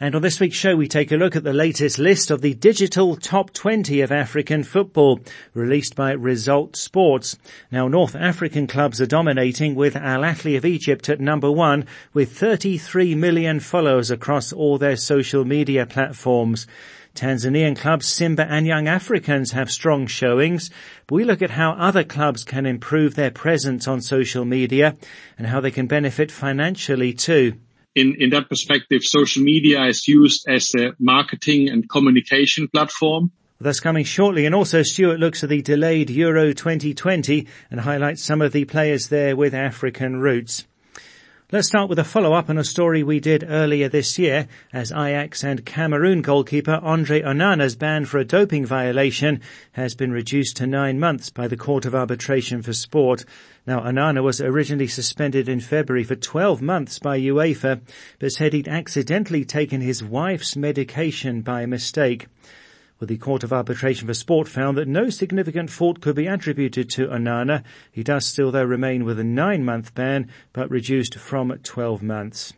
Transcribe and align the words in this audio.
And 0.00 0.16
on 0.16 0.22
this 0.22 0.40
week's 0.40 0.56
show, 0.56 0.74
we 0.74 0.88
take 0.88 1.12
a 1.12 1.16
look 1.16 1.36
at 1.36 1.44
the 1.44 1.52
latest 1.52 2.00
list 2.00 2.32
of 2.32 2.40
the 2.40 2.52
digital 2.54 3.14
top 3.14 3.52
20 3.52 4.00
of 4.00 4.10
African 4.10 4.64
football, 4.64 5.20
released 5.54 5.94
by 5.94 6.10
Result 6.10 6.74
Sports. 6.74 7.38
Now, 7.70 7.86
North 7.86 8.16
African 8.16 8.66
clubs 8.66 9.00
are 9.00 9.06
dominating 9.06 9.76
with 9.76 9.94
Al 9.94 10.22
Ahly 10.22 10.56
of 10.56 10.64
Egypt 10.64 11.08
at 11.08 11.20
number 11.20 11.48
one, 11.48 11.86
with 12.12 12.36
33 12.36 13.14
million 13.14 13.60
followers 13.60 14.10
across 14.10 14.52
all 14.52 14.78
their 14.78 14.96
social 14.96 15.44
media 15.44 15.86
platforms. 15.86 16.66
Tanzanian 17.14 17.76
clubs 17.76 18.06
Simba 18.06 18.50
and 18.50 18.66
Young 18.66 18.88
Africans 18.88 19.52
have 19.52 19.70
strong 19.70 20.08
showings, 20.08 20.70
but 21.06 21.14
we 21.14 21.22
look 21.22 21.40
at 21.40 21.50
how 21.50 21.70
other 21.74 22.02
clubs 22.02 22.42
can 22.42 22.66
improve 22.66 23.14
their 23.14 23.30
presence 23.30 23.86
on 23.86 24.00
social 24.00 24.44
media 24.44 24.96
and 25.38 25.46
how 25.46 25.60
they 25.60 25.70
can 25.70 25.86
benefit 25.86 26.32
financially 26.32 27.12
too 27.12 27.54
in, 27.94 28.16
in 28.18 28.30
that 28.30 28.48
perspective, 28.48 29.02
social 29.02 29.42
media 29.42 29.84
is 29.84 30.06
used 30.08 30.46
as 30.48 30.74
a 30.74 30.92
marketing 30.98 31.68
and 31.68 31.88
communication 31.88 32.68
platform. 32.68 33.30
That's 33.60 33.80
coming 33.80 34.04
shortly. 34.04 34.46
And 34.46 34.54
also 34.54 34.82
Stuart 34.82 35.20
looks 35.20 35.42
at 35.42 35.48
the 35.48 35.62
delayed 35.62 36.10
Euro 36.10 36.52
2020 36.52 37.46
and 37.70 37.80
highlights 37.80 38.22
some 38.22 38.42
of 38.42 38.52
the 38.52 38.64
players 38.64 39.08
there 39.08 39.36
with 39.36 39.54
African 39.54 40.20
roots. 40.20 40.66
Let's 41.52 41.68
start 41.68 41.90
with 41.90 41.98
a 41.98 42.04
follow-up 42.04 42.48
on 42.48 42.56
a 42.56 42.64
story 42.64 43.02
we 43.02 43.20
did 43.20 43.44
earlier 43.46 43.90
this 43.90 44.18
year 44.18 44.48
as 44.72 44.90
Ajax 44.90 45.44
and 45.44 45.62
Cameroon 45.62 46.22
goalkeeper 46.22 46.80
Andre 46.82 47.20
Onana's 47.20 47.76
ban 47.76 48.06
for 48.06 48.16
a 48.16 48.24
doping 48.24 48.64
violation 48.64 49.42
has 49.72 49.94
been 49.94 50.10
reduced 50.10 50.56
to 50.56 50.66
nine 50.66 50.98
months 50.98 51.28
by 51.28 51.46
the 51.46 51.58
Court 51.58 51.84
of 51.84 51.94
Arbitration 51.94 52.62
for 52.62 52.72
Sport. 52.72 53.26
Now, 53.66 53.80
Onana 53.80 54.22
was 54.22 54.40
originally 54.40 54.86
suspended 54.86 55.46
in 55.46 55.60
February 55.60 56.04
for 56.04 56.16
12 56.16 56.62
months 56.62 56.98
by 56.98 57.20
UEFA, 57.20 57.82
but 58.18 58.32
said 58.32 58.54
he'd 58.54 58.66
accidentally 58.66 59.44
taken 59.44 59.82
his 59.82 60.02
wife's 60.02 60.56
medication 60.56 61.42
by 61.42 61.66
mistake. 61.66 62.26
Well, 63.00 63.08
the 63.08 63.16
Court 63.16 63.42
of 63.42 63.52
Arbitration 63.52 64.06
for 64.06 64.14
Sport 64.14 64.46
found 64.46 64.78
that 64.78 64.86
no 64.86 65.10
significant 65.10 65.68
fault 65.68 66.00
could 66.00 66.14
be 66.14 66.28
attributed 66.28 66.88
to 66.90 67.08
Onana. 67.08 67.64
He 67.90 68.04
does 68.04 68.24
still 68.24 68.52
though 68.52 68.62
remain 68.62 69.04
with 69.04 69.18
a 69.18 69.24
nine 69.24 69.64
month 69.64 69.94
ban, 69.96 70.28
but 70.52 70.70
reduced 70.70 71.16
from 71.16 71.58
12 71.64 72.02
months. 72.04 72.52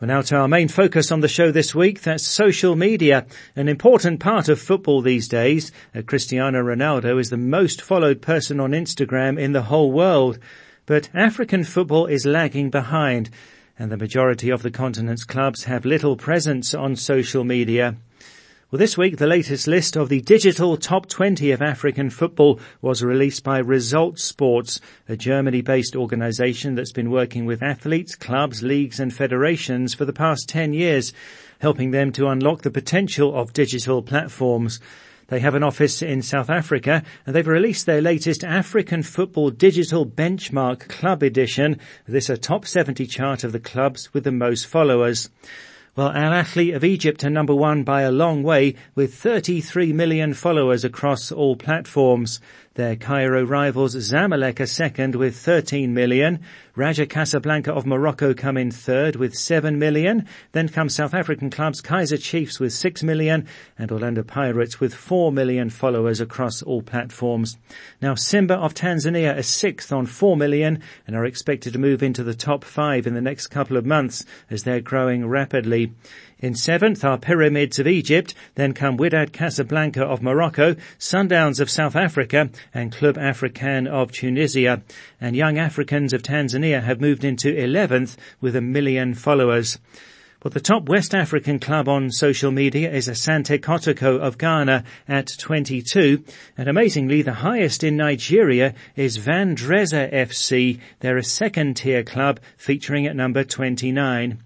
Well, 0.00 0.08
now 0.08 0.20
to 0.22 0.36
our 0.36 0.48
main 0.48 0.66
focus 0.66 1.12
on 1.12 1.20
the 1.20 1.28
show 1.28 1.52
this 1.52 1.74
week, 1.76 2.02
that's 2.02 2.26
social 2.26 2.74
media, 2.74 3.24
an 3.54 3.68
important 3.68 4.18
part 4.18 4.48
of 4.48 4.60
football 4.60 5.00
these 5.00 5.28
days. 5.28 5.70
Uh, 5.94 6.02
Cristiano 6.02 6.60
Ronaldo 6.60 7.18
is 7.20 7.30
the 7.30 7.38
most 7.38 7.80
followed 7.80 8.20
person 8.20 8.58
on 8.58 8.72
Instagram 8.72 9.38
in 9.40 9.52
the 9.52 9.62
whole 9.62 9.92
world, 9.92 10.40
but 10.86 11.08
African 11.14 11.62
football 11.62 12.06
is 12.06 12.26
lagging 12.26 12.68
behind, 12.68 13.30
and 13.78 13.90
the 13.90 13.96
majority 13.96 14.50
of 14.50 14.62
the 14.62 14.72
continent's 14.72 15.24
clubs 15.24 15.64
have 15.64 15.86
little 15.86 16.16
presence 16.16 16.74
on 16.74 16.96
social 16.96 17.44
media. 17.44 17.96
Well, 18.68 18.80
this 18.80 18.98
week 18.98 19.18
the 19.18 19.28
latest 19.28 19.68
list 19.68 19.94
of 19.94 20.08
the 20.08 20.20
digital 20.22 20.76
top 20.76 21.08
20 21.08 21.52
of 21.52 21.62
African 21.62 22.10
football 22.10 22.58
was 22.82 23.00
released 23.00 23.44
by 23.44 23.58
Result 23.58 24.18
Sports, 24.18 24.80
a 25.08 25.16
Germany-based 25.16 25.94
organization 25.94 26.74
that's 26.74 26.90
been 26.90 27.12
working 27.12 27.46
with 27.46 27.62
athletes, 27.62 28.16
clubs, 28.16 28.64
leagues 28.64 28.98
and 28.98 29.14
federations 29.14 29.94
for 29.94 30.04
the 30.04 30.12
past 30.12 30.48
10 30.48 30.72
years, 30.72 31.12
helping 31.60 31.92
them 31.92 32.10
to 32.10 32.26
unlock 32.26 32.62
the 32.62 32.72
potential 32.72 33.38
of 33.38 33.52
digital 33.52 34.02
platforms. 34.02 34.80
They 35.28 35.38
have 35.38 35.54
an 35.54 35.62
office 35.62 36.02
in 36.02 36.20
South 36.20 36.50
Africa 36.50 37.04
and 37.24 37.36
they've 37.36 37.46
released 37.46 37.86
their 37.86 38.02
latest 38.02 38.42
African 38.42 39.04
Football 39.04 39.50
Digital 39.50 40.04
Benchmark 40.04 40.88
Club 40.88 41.22
Edition. 41.22 41.78
This 42.08 42.28
a 42.28 42.36
top 42.36 42.66
70 42.66 43.06
chart 43.06 43.44
of 43.44 43.52
the 43.52 43.60
clubs 43.60 44.12
with 44.12 44.24
the 44.24 44.32
most 44.32 44.66
followers. 44.66 45.30
Well, 45.96 46.12
Al 46.12 46.32
Ahly 46.32 46.76
of 46.76 46.84
Egypt 46.84 47.24
are 47.24 47.30
number 47.30 47.54
one 47.54 47.82
by 47.82 48.02
a 48.02 48.10
long 48.10 48.42
way 48.42 48.74
with 48.94 49.14
33 49.14 49.94
million 49.94 50.34
followers 50.34 50.84
across 50.84 51.32
all 51.32 51.56
platforms. 51.56 52.38
Their 52.76 52.94
Cairo 52.94 53.42
rivals 53.42 53.96
Zamalek 53.96 54.60
are 54.60 54.66
second 54.66 55.14
with 55.14 55.34
13 55.34 55.94
million. 55.94 56.40
Raja 56.74 57.06
Casablanca 57.06 57.72
of 57.72 57.86
Morocco 57.86 58.34
come 58.34 58.58
in 58.58 58.70
third 58.70 59.16
with 59.16 59.34
7 59.34 59.78
million. 59.78 60.26
Then 60.52 60.68
come 60.68 60.90
South 60.90 61.14
African 61.14 61.48
clubs 61.48 61.80
Kaizer 61.80 62.22
Chiefs 62.22 62.60
with 62.60 62.74
6 62.74 63.02
million 63.02 63.48
and 63.78 63.90
Orlando 63.90 64.22
Pirates 64.22 64.78
with 64.78 64.92
4 64.92 65.32
million 65.32 65.70
followers 65.70 66.20
across 66.20 66.60
all 66.60 66.82
platforms. 66.82 67.56
Now 68.02 68.14
Simba 68.14 68.56
of 68.56 68.74
Tanzania 68.74 69.38
are 69.38 69.42
sixth 69.42 69.90
on 69.90 70.04
4 70.04 70.36
million 70.36 70.82
and 71.06 71.16
are 71.16 71.24
expected 71.24 71.72
to 71.72 71.78
move 71.78 72.02
into 72.02 72.22
the 72.22 72.34
top 72.34 72.62
five 72.62 73.06
in 73.06 73.14
the 73.14 73.22
next 73.22 73.46
couple 73.46 73.78
of 73.78 73.86
months 73.86 74.22
as 74.50 74.64
they're 74.64 74.82
growing 74.82 75.26
rapidly. 75.26 75.94
In 76.38 76.54
seventh 76.54 77.02
are 77.02 77.16
Pyramids 77.16 77.78
of 77.78 77.86
Egypt, 77.86 78.34
then 78.56 78.74
come 78.74 78.98
Wydad 78.98 79.32
Casablanca 79.32 80.04
of 80.04 80.22
Morocco, 80.22 80.74
Sundowns 80.98 81.60
of 81.60 81.70
South 81.70 81.96
Africa, 81.96 82.50
and 82.74 82.92
Club 82.92 83.16
Africain 83.16 83.86
of 83.86 84.12
Tunisia. 84.12 84.82
And 85.20 85.34
Young 85.36 85.58
Africans 85.58 86.12
of 86.12 86.22
Tanzania 86.22 86.82
have 86.82 87.00
moved 87.00 87.24
into 87.24 87.54
11th 87.54 88.16
with 88.40 88.56
a 88.56 88.60
million 88.60 89.14
followers. 89.14 89.78
But 90.40 90.52
the 90.52 90.60
top 90.60 90.88
West 90.88 91.14
African 91.14 91.58
club 91.58 91.88
on 91.88 92.10
social 92.10 92.52
media 92.52 92.92
is 92.92 93.08
Asante 93.08 93.58
Kotoko 93.58 94.20
of 94.20 94.38
Ghana 94.38 94.84
at 95.08 95.34
22, 95.38 96.22
and 96.56 96.68
amazingly 96.68 97.22
the 97.22 97.32
highest 97.32 97.82
in 97.82 97.96
Nigeria 97.96 98.74
is 98.94 99.18
Vandrezzer 99.18 100.12
FC. 100.12 100.78
They're 101.00 101.16
a 101.16 101.24
second 101.24 101.78
tier 101.78 102.04
club 102.04 102.38
featuring 102.56 103.06
at 103.06 103.16
number 103.16 103.42
29. 103.44 104.38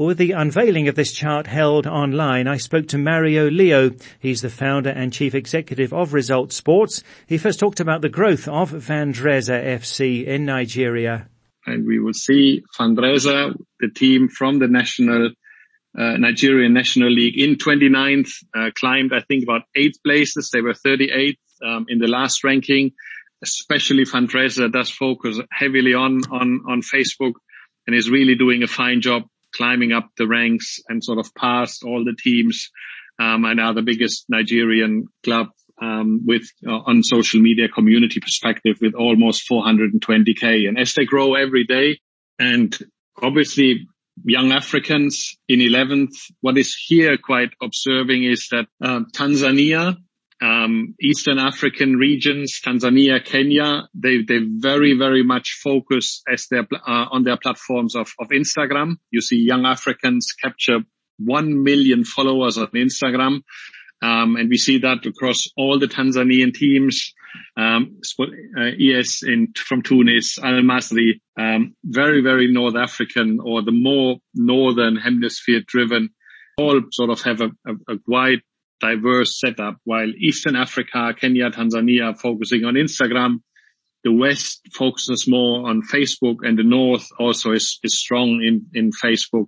With 0.00 0.16
the 0.16 0.32
unveiling 0.32 0.88
of 0.88 0.94
this 0.94 1.12
chart 1.12 1.46
held 1.46 1.86
online, 1.86 2.48
I 2.48 2.56
spoke 2.56 2.88
to 2.88 2.96
Mario 2.96 3.50
Leo. 3.50 3.90
He's 4.18 4.40
the 4.40 4.48
founder 4.48 4.88
and 4.88 5.12
chief 5.12 5.34
executive 5.34 5.92
of 5.92 6.14
Result 6.14 6.54
Sports. 6.54 7.02
He 7.26 7.36
first 7.36 7.60
talked 7.60 7.80
about 7.80 8.00
the 8.00 8.08
growth 8.08 8.48
of 8.48 8.70
Vandrezzer 8.70 9.62
FC 9.62 10.24
in 10.24 10.46
Nigeria. 10.46 11.28
And 11.66 11.86
we 11.86 11.98
will 11.98 12.14
see 12.14 12.62
Vandrezzer, 12.78 13.52
the 13.78 13.90
team 13.90 14.30
from 14.30 14.58
the 14.58 14.68
national 14.68 15.32
uh, 15.98 16.16
Nigerian 16.16 16.72
National 16.72 17.10
League 17.10 17.38
in 17.38 17.56
29th, 17.56 18.30
uh, 18.56 18.70
climbed, 18.74 19.12
I 19.12 19.20
think, 19.20 19.42
about 19.42 19.64
eight 19.76 19.98
places. 20.02 20.48
They 20.50 20.62
were 20.62 20.72
38th 20.72 21.36
um, 21.62 21.84
in 21.90 21.98
the 21.98 22.08
last 22.08 22.42
ranking. 22.42 22.92
Especially 23.42 24.06
Vandrezzer 24.06 24.72
does 24.72 24.90
focus 24.90 25.38
heavily 25.52 25.92
on, 25.92 26.22
on, 26.30 26.62
on 26.66 26.80
Facebook 26.80 27.34
and 27.86 27.94
is 27.94 28.08
really 28.08 28.34
doing 28.34 28.62
a 28.62 28.66
fine 28.66 29.02
job 29.02 29.24
climbing 29.54 29.92
up 29.92 30.10
the 30.16 30.26
ranks 30.26 30.80
and 30.88 31.02
sort 31.02 31.18
of 31.18 31.34
past 31.34 31.82
all 31.84 32.04
the 32.04 32.16
teams 32.16 32.70
um, 33.18 33.44
and 33.44 33.60
are 33.60 33.74
the 33.74 33.82
biggest 33.82 34.26
Nigerian 34.28 35.06
club 35.22 35.48
um, 35.80 36.22
with 36.26 36.44
uh, 36.66 36.72
on 36.72 37.02
social 37.02 37.40
media 37.40 37.68
community 37.68 38.20
perspective 38.20 38.76
with 38.80 38.94
almost 38.94 39.48
420k. 39.50 40.68
And 40.68 40.78
as 40.78 40.94
they 40.94 41.04
grow 41.04 41.34
every 41.34 41.64
day, 41.64 42.00
and 42.38 42.76
obviously 43.20 43.86
young 44.24 44.52
Africans 44.52 45.36
in 45.48 45.60
11th, 45.60 46.14
what 46.40 46.58
is 46.58 46.74
here 46.74 47.16
quite 47.16 47.50
observing 47.62 48.24
is 48.24 48.48
that 48.50 48.66
uh, 48.82 49.00
Tanzania 49.14 49.96
um, 50.40 50.94
Eastern 51.00 51.38
African 51.38 51.96
regions, 51.96 52.60
Tanzania, 52.64 53.24
Kenya, 53.24 53.88
they 53.94 54.22
they 54.22 54.38
very 54.38 54.96
very 54.96 55.22
much 55.22 55.60
focus 55.62 56.22
as 56.32 56.46
their 56.50 56.66
uh, 56.72 57.06
on 57.10 57.24
their 57.24 57.36
platforms 57.36 57.94
of 57.94 58.12
of 58.18 58.28
Instagram. 58.28 58.96
You 59.10 59.20
see 59.20 59.36
young 59.36 59.66
Africans 59.66 60.32
capture 60.32 60.78
one 61.18 61.62
million 61.62 62.04
followers 62.04 62.56
on 62.56 62.68
Instagram, 62.68 63.42
um, 64.02 64.36
and 64.36 64.48
we 64.48 64.56
see 64.56 64.78
that 64.78 65.04
across 65.04 65.48
all 65.56 65.78
the 65.78 65.88
Tanzanian 65.88 66.54
teams. 66.54 67.12
Um, 67.56 68.00
uh, 68.18 68.70
ES 68.80 69.22
in 69.22 69.52
from 69.54 69.82
Tunis, 69.82 70.36
Al 70.42 70.62
Masry, 70.62 71.20
um, 71.38 71.76
very 71.84 72.22
very 72.22 72.52
North 72.52 72.74
African 72.74 73.38
or 73.40 73.62
the 73.62 73.70
more 73.70 74.16
northern 74.34 74.96
hemisphere 74.96 75.62
driven 75.64 76.10
all 76.58 76.80
sort 76.90 77.10
of 77.10 77.20
have 77.22 77.40
a, 77.40 77.50
a, 77.66 77.94
a 77.94 77.98
wide 78.06 78.42
diverse 78.80 79.38
setup. 79.38 79.76
While 79.84 80.08
Eastern 80.18 80.56
Africa, 80.56 81.14
Kenya, 81.18 81.50
Tanzania 81.50 82.18
focusing 82.18 82.64
on 82.64 82.74
Instagram, 82.74 83.40
the 84.02 84.12
West 84.12 84.60
focuses 84.72 85.26
more 85.28 85.68
on 85.68 85.82
Facebook 85.82 86.38
and 86.42 86.58
the 86.58 86.64
North 86.64 87.08
also 87.18 87.52
is, 87.52 87.78
is 87.82 87.98
strong 87.98 88.42
in, 88.42 88.66
in 88.72 88.90
Facebook, 88.92 89.46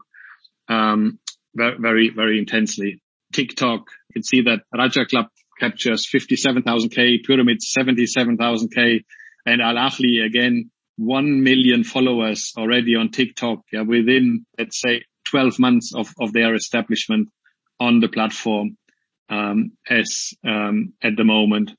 um, 0.68 1.18
very, 1.54 2.10
very 2.10 2.38
intensely. 2.38 3.02
TikTok, 3.32 3.80
you 4.08 4.12
can 4.14 4.22
see 4.22 4.42
that 4.42 4.60
Raja 4.76 5.06
Club 5.06 5.26
captures 5.58 6.06
57,000K, 6.12 7.24
Pyramids 7.24 7.72
77,000K, 7.76 9.04
And 9.46 9.62
Al 9.62 9.74
Ahly 9.74 10.24
again, 10.24 10.70
1 10.96 11.42
million 11.42 11.84
followers 11.84 12.52
already 12.56 12.94
on 12.96 13.10
TikTok 13.10 13.60
yeah, 13.72 13.82
within, 13.82 14.44
let's 14.58 14.80
say, 14.80 15.04
12 15.26 15.58
months 15.58 15.94
of, 15.94 16.12
of 16.20 16.32
their 16.32 16.54
establishment 16.54 17.28
on 17.80 18.00
the 18.00 18.08
platform 18.08 18.76
um, 19.32 19.72
as 19.88 20.34
um, 20.44 20.92
at 21.02 21.16
the 21.16 21.24
moment. 21.24 21.72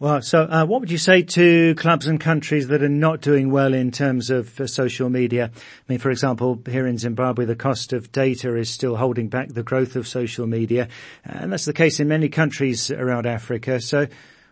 Well, 0.00 0.22
so 0.22 0.42
uh, 0.42 0.66
what 0.66 0.80
would 0.80 0.90
you 0.90 0.98
say 0.98 1.22
to 1.22 1.74
clubs 1.76 2.06
and 2.06 2.20
countries 2.20 2.68
that 2.68 2.82
are 2.82 2.88
not 2.88 3.20
doing 3.20 3.50
well 3.50 3.72
in 3.72 3.90
terms 3.90 4.28
of 4.28 4.60
uh, 4.60 4.66
social 4.66 5.08
media? 5.08 5.50
I 5.54 5.60
mean, 5.88 5.98
for 5.98 6.10
example, 6.10 6.60
here 6.68 6.86
in 6.86 6.98
Zimbabwe, 6.98 7.44
the 7.44 7.56
cost 7.56 7.92
of 7.92 8.12
data 8.12 8.56
is 8.56 8.68
still 8.68 8.96
holding 8.96 9.28
back 9.28 9.48
the 9.48 9.62
growth 9.62 9.96
of 9.96 10.08
social 10.08 10.46
media, 10.46 10.88
and 11.24 11.52
that's 11.52 11.64
the 11.64 11.72
case 11.72 12.00
in 12.00 12.08
many 12.08 12.28
countries 12.28 12.90
around 12.90 13.26
Africa. 13.26 13.80
So, 13.80 14.08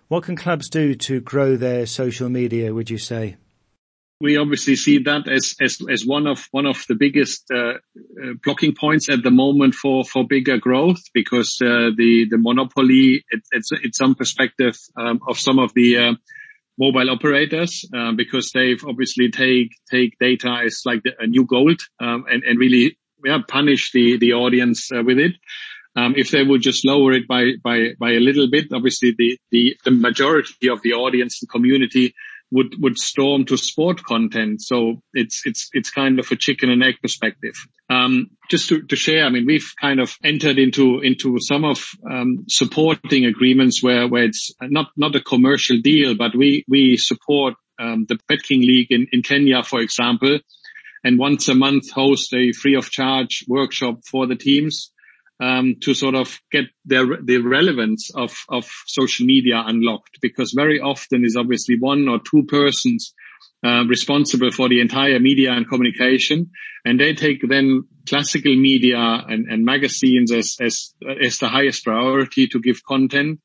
what 0.09 0.25
can 0.25 0.37
clubs 0.37 0.69
do 0.69 0.95
to 0.95 1.21
grow 1.21 1.56
their 1.56 1.87
social 1.87 2.29
media? 2.29 2.73
Would 2.73 2.91
you 2.91 2.99
say? 2.99 3.37
We 4.23 4.37
obviously 4.37 4.77
see 4.77 4.99
that 4.99 5.29
as 5.29 5.57
as 5.61 5.79
as 5.91 6.07
one 6.07 6.29
of 6.29 6.47
one 6.53 6.65
of 6.65 6.85
the 6.89 6.95
biggest 6.95 7.51
uh, 7.53 7.75
uh, 8.23 8.35
blocking 8.45 8.73
points 8.73 9.11
at 9.11 9.23
the 9.25 9.33
moment 9.33 9.75
for 9.75 10.05
for 10.05 10.25
bigger 10.25 10.59
growth 10.59 11.03
because 11.13 11.59
uh, 11.61 11.91
the 11.97 12.27
the 12.31 12.39
monopoly 12.39 13.25
it, 13.31 13.43
it's 13.51 13.71
it's 13.73 13.99
some 13.99 14.15
perspective 14.15 14.77
um, 14.97 15.19
of 15.29 15.39
some 15.39 15.59
of 15.59 15.75
the 15.75 15.99
uh, 15.99 16.13
mobile 16.79 17.11
operators 17.11 17.85
uh, 17.95 18.13
because 18.13 18.53
they've 18.53 18.85
obviously 18.87 19.29
take 19.31 19.71
take 19.91 20.17
data 20.21 20.63
as 20.65 20.83
like 20.87 21.03
the, 21.03 21.11
a 21.19 21.27
new 21.27 21.45
gold 21.45 21.81
um, 22.01 22.25
and 22.31 22.45
and 22.45 22.61
really 22.61 22.97
yeah 23.25 23.39
punish 23.49 23.91
the 23.91 24.19
the 24.19 24.35
audience 24.35 24.91
uh, 24.93 25.03
with 25.03 25.19
it. 25.19 25.33
Um, 25.95 26.15
if 26.17 26.31
they 26.31 26.43
would 26.43 26.63
just 26.63 26.87
lower 26.87 27.13
it 27.13 27.27
by 27.27 27.53
by 27.63 27.89
by 27.99 28.13
a 28.13 28.21
little 28.21 28.49
bit, 28.49 28.73
obviously 28.73 29.15
the 29.19 29.37
the 29.51 29.77
the 29.85 29.91
majority 29.91 30.69
of 30.69 30.81
the 30.83 30.93
audience 30.93 31.43
and 31.43 31.51
community 31.51 32.15
would 32.52 32.75
would 32.78 32.99
storm 32.99 33.46
to 33.46 33.56
sport 33.56 34.04
content. 34.04 34.62
So 34.62 35.02
it's 35.14 35.43
it's 35.44 35.70
it's 35.72 35.90
kind 35.90 36.20
of 36.20 36.31
a 36.31 36.37
chicken 36.37 36.70
and 36.70 36.84
egg 36.84 36.96
perspective. 37.02 37.54
Um, 37.90 38.31
just 38.50 38.69
to, 38.69 38.82
to 38.82 38.96
share, 38.96 39.25
I 39.25 39.31
mean, 39.31 39.46
we've 39.46 39.72
kind 39.81 40.00
of 40.00 40.14
entered 40.22 40.58
into 40.58 41.00
into 41.00 41.38
some 41.40 41.64
of 41.64 41.82
um, 42.08 42.44
supporting 42.49 43.25
agreements 43.25 43.82
where 43.82 44.06
where 44.06 44.25
it's 44.25 44.52
not 44.60 44.88
not 44.96 45.16
a 45.16 45.20
commercial 45.20 45.78
deal, 45.81 46.14
but 46.14 46.37
we 46.37 46.64
we 46.69 46.99
support 46.99 47.54
um, 47.81 48.04
the 48.06 48.19
BetKing 48.31 48.60
League 48.60 48.93
in 48.93 49.06
in 49.12 49.22
Kenya, 49.22 49.62
for 49.62 49.81
example, 49.81 50.38
and 51.02 51.19
once 51.19 51.49
a 51.49 51.54
month 51.54 51.90
host 51.90 52.34
a 52.34 52.52
free 52.52 52.76
of 52.76 52.90
charge 52.90 53.44
workshop 53.49 54.00
for 54.04 54.26
the 54.26 54.37
teams 54.37 54.92
um, 55.43 55.77
to 55.81 55.93
sort 55.93 56.15
of 56.15 56.41
get 56.53 56.67
their, 56.85 57.05
the 57.21 57.39
relevance 57.39 58.11
of, 58.15 58.33
of 58.49 58.71
social 58.87 59.27
media 59.27 59.61
unlocked 59.67 60.19
because 60.23 60.53
very 60.53 60.79
often 60.81 61.25
is 61.25 61.37
obviously 61.37 61.77
one 61.81 62.06
or 62.09 62.21
two 62.21 62.44
persons 62.47 63.12
uh, 63.67 63.85
responsible 63.89 64.53
for 64.53 64.69
the 64.69 64.81
entire 64.81 65.19
media 65.19 65.50
and 65.50 65.69
communication. 65.69 66.50
And 66.85 67.00
they 67.00 67.15
take 67.15 67.41
then 67.49 67.89
classical 68.09 68.55
media 68.55 68.99
and, 68.99 69.50
and 69.50 69.65
magazines 69.65 70.31
as, 70.31 70.56
as, 70.61 70.94
as 71.25 71.39
the 71.39 71.49
highest 71.49 71.83
priority 71.83 72.47
to 72.47 72.61
give 72.61 72.85
content. 72.85 73.41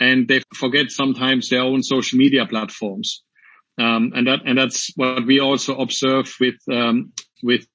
And 0.00 0.26
they 0.26 0.42
forget 0.52 0.90
sometimes 0.90 1.48
their 1.48 1.62
own 1.62 1.84
social 1.84 2.18
media 2.18 2.46
platforms. 2.46 3.22
Um, 3.78 4.12
and 4.16 4.26
that, 4.26 4.40
and 4.46 4.58
that's 4.58 4.90
what 4.96 5.24
we 5.24 5.38
also 5.38 5.76
observe 5.76 6.34
with, 6.40 6.56
um, 6.68 7.12
with, 7.40 7.68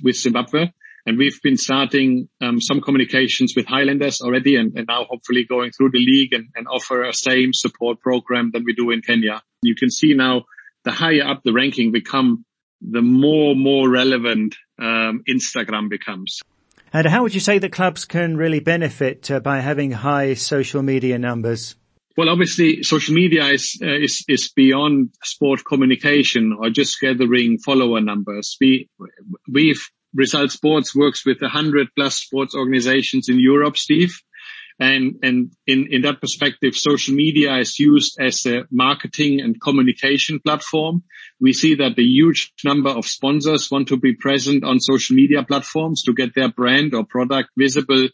with 0.00 0.14
Zimbabwe 0.14 0.68
and 1.06 1.18
we've 1.18 1.40
been 1.42 1.56
starting 1.56 2.28
um, 2.40 2.60
some 2.60 2.80
communications 2.80 3.54
with 3.56 3.66
Highlanders 3.66 4.20
already 4.20 4.56
and, 4.56 4.76
and, 4.76 4.86
now 4.88 5.04
hopefully 5.04 5.44
going 5.44 5.70
through 5.70 5.90
the 5.90 5.98
league 5.98 6.32
and, 6.32 6.48
and, 6.54 6.66
offer 6.66 7.02
a 7.02 7.12
same 7.12 7.52
support 7.52 8.00
program 8.00 8.50
than 8.52 8.64
we 8.64 8.74
do 8.74 8.90
in 8.90 9.02
Kenya. 9.02 9.42
You 9.62 9.74
can 9.74 9.90
see 9.90 10.14
now 10.14 10.44
the 10.84 10.92
higher 10.92 11.24
up 11.26 11.42
the 11.44 11.52
ranking 11.52 11.92
become, 11.92 12.44
the 12.80 13.02
more, 13.02 13.54
more 13.54 13.90
relevant 13.90 14.56
um, 14.78 15.22
Instagram 15.28 15.90
becomes. 15.90 16.40
And 16.92 17.06
how 17.06 17.22
would 17.22 17.34
you 17.34 17.40
say 17.40 17.58
that 17.58 17.72
clubs 17.72 18.04
can 18.04 18.36
really 18.36 18.60
benefit 18.60 19.30
uh, 19.30 19.40
by 19.40 19.60
having 19.60 19.90
high 19.90 20.34
social 20.34 20.82
media 20.82 21.18
numbers? 21.18 21.76
Well, 22.16 22.28
obviously, 22.28 22.84
social 22.84 23.14
media 23.14 23.46
is, 23.48 23.76
uh, 23.82 23.88
is 23.88 24.24
is 24.28 24.52
beyond 24.52 25.10
sport 25.24 25.64
communication 25.64 26.56
or 26.56 26.70
just 26.70 27.00
gathering 27.00 27.58
follower 27.58 28.00
numbers. 28.00 28.56
We 28.60 28.88
we've 29.52 29.84
Result 30.14 30.50
Sports 30.52 30.94
works 30.94 31.26
with 31.26 31.42
a 31.42 31.48
hundred 31.48 31.88
plus 31.96 32.16
sports 32.16 32.54
organizations 32.54 33.28
in 33.28 33.40
Europe, 33.40 33.76
Steve. 33.76 34.16
And, 34.80 35.20
and 35.22 35.52
in, 35.66 35.86
in 35.90 36.02
that 36.02 36.20
perspective, 36.20 36.74
social 36.74 37.14
media 37.14 37.56
is 37.58 37.78
used 37.78 38.16
as 38.20 38.44
a 38.46 38.64
marketing 38.72 39.40
and 39.40 39.60
communication 39.60 40.40
platform. 40.40 41.04
We 41.40 41.52
see 41.52 41.76
that 41.76 41.98
a 41.98 42.02
huge 42.02 42.52
number 42.64 42.90
of 42.90 43.06
sponsors 43.06 43.70
want 43.70 43.88
to 43.88 43.96
be 43.96 44.14
present 44.14 44.64
on 44.64 44.80
social 44.80 45.14
media 45.14 45.44
platforms 45.44 46.02
to 46.02 46.12
get 46.12 46.34
their 46.34 46.48
brand 46.48 46.92
or 46.92 47.04
product 47.04 47.50
visible, 47.56 48.08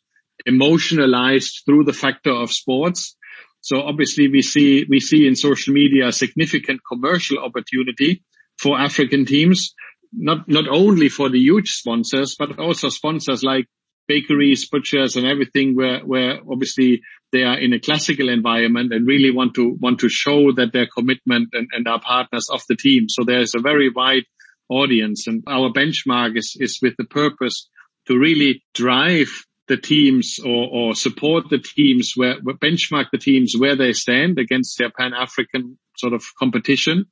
emotionalized 0.45 1.63
through 1.65 1.85
the 1.85 1.95
factor 1.95 2.33
of 2.33 2.53
sports. 2.53 3.17
So 3.63 3.81
obviously 3.81 4.29
we 4.29 4.43
see, 4.43 4.85
we 4.89 5.01
see 5.01 5.27
in 5.27 5.37
social 5.37 5.73
media 5.73 6.09
a 6.09 6.13
significant 6.13 6.81
commercial 6.87 7.39
opportunity 7.39 8.23
for 8.59 8.79
African 8.79 9.25
teams 9.25 9.75
not 10.13 10.49
not 10.49 10.69
only 10.69 11.09
for 11.09 11.29
the 11.29 11.39
huge 11.39 11.71
sponsors, 11.71 12.37
but 12.39 12.59
also 12.59 12.89
sponsors 12.89 13.43
like 13.43 13.67
bakeries, 14.09 14.69
butchers, 14.69 15.17
and 15.17 15.27
everything, 15.27 15.77
where 15.77 16.01
where 16.01 16.41
obviously 16.51 17.03
they 17.33 17.43
are 17.43 17.59
in 17.59 17.73
a 17.73 17.81
classical 17.81 18.29
environment 18.29 18.93
and 18.93 19.07
really 19.07 19.31
want 19.31 19.55
to 19.55 19.77
want 19.81 20.01
to 20.01 20.09
show 20.09 20.53
that 20.53 20.73
their 20.73 20.87
commitment 20.87 21.51
and, 21.53 21.69
and 21.73 21.87
are 21.87 22.01
partners 22.01 22.49
of 22.51 22.63
the 22.69 22.77
team. 22.77 23.09
So 23.09 23.25
there's 23.25 23.55
a 23.55 23.61
very 23.61 23.91
wide 23.91 24.25
audience, 24.69 25.27
and 25.27 25.45
our 25.47 25.71
benchmark 25.71 26.37
is 26.37 26.57
is 26.59 26.79
with 26.83 26.95
the 26.97 27.05
purpose 27.05 27.69
to 28.07 28.19
really 28.19 28.63
drive 28.75 29.29
the 29.69 29.77
teams 29.77 30.41
or, 30.45 30.67
or 30.69 30.95
support 30.97 31.45
the 31.49 31.59
teams 31.59 32.15
where, 32.17 32.39
where 32.43 32.57
benchmark 32.57 33.07
the 33.13 33.19
teams 33.19 33.55
where 33.57 33.77
they 33.77 33.93
stand 33.93 34.37
against 34.37 34.77
their 34.79 34.91
Pan 34.91 35.13
African 35.15 35.79
sort 35.97 36.13
of 36.13 36.25
competition 36.37 37.07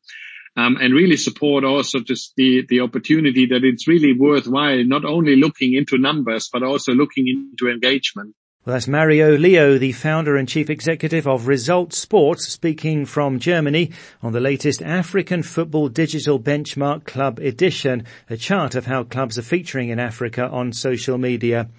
um, 0.57 0.77
and 0.81 0.95
really 0.95 1.17
support 1.17 1.65
also 1.65 2.01
just 2.01 2.35
the, 2.37 2.65
the 2.69 2.81
opportunity 2.81 3.47
that 3.47 3.65
it's 3.65 3.89
really 3.89 4.15
worthwhile 4.19 4.85
not 4.85 5.05
only 5.05 5.37
looking 5.37 5.75
into 5.75 5.99
numbers, 5.99 6.49
but 6.53 6.63
also 6.63 6.93
looking 6.93 7.29
into 7.29 7.71
engagement. 7.71 8.35
Well, 8.69 8.75
that's 8.75 8.87
Mario 8.87 9.35
Leo, 9.39 9.79
the 9.79 9.93
founder 9.93 10.37
and 10.37 10.47
chief 10.47 10.69
executive 10.69 11.27
of 11.27 11.47
Result 11.47 11.95
Sports, 11.95 12.49
speaking 12.49 13.07
from 13.07 13.39
Germany 13.39 13.93
on 14.21 14.35
the 14.35 14.41
latest 14.41 14.83
African 14.83 15.43
Football 15.43 15.89
Digital 15.89 16.39
Benchmark 16.39 17.07
Club 17.07 17.39
edition, 17.39 18.05
a 18.29 18.37
chart 18.37 18.75
of 18.75 18.85
how 18.85 19.05
clubs 19.05 19.39
are 19.39 19.43
featuring 19.43 19.89
in 19.89 19.99
Africa 19.99 20.47
on 20.49 20.75
social 20.75 21.17
media. 21.17 21.71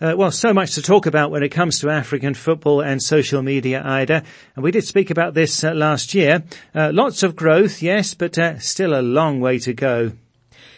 Uh, 0.00 0.14
well, 0.16 0.30
so 0.30 0.54
much 0.54 0.76
to 0.76 0.82
talk 0.82 1.06
about 1.06 1.32
when 1.32 1.42
it 1.42 1.48
comes 1.48 1.80
to 1.80 1.90
African 1.90 2.32
football 2.32 2.80
and 2.80 3.02
social 3.02 3.42
media, 3.42 3.82
Ida. 3.84 4.22
And 4.54 4.62
we 4.62 4.70
did 4.70 4.84
speak 4.84 5.10
about 5.10 5.34
this 5.34 5.64
uh, 5.64 5.72
last 5.72 6.14
year. 6.14 6.44
Uh, 6.72 6.92
lots 6.92 7.24
of 7.24 7.34
growth, 7.34 7.82
yes, 7.82 8.14
but 8.14 8.38
uh, 8.38 8.60
still 8.60 8.94
a 8.94 9.02
long 9.02 9.40
way 9.40 9.58
to 9.58 9.72
go. 9.72 10.12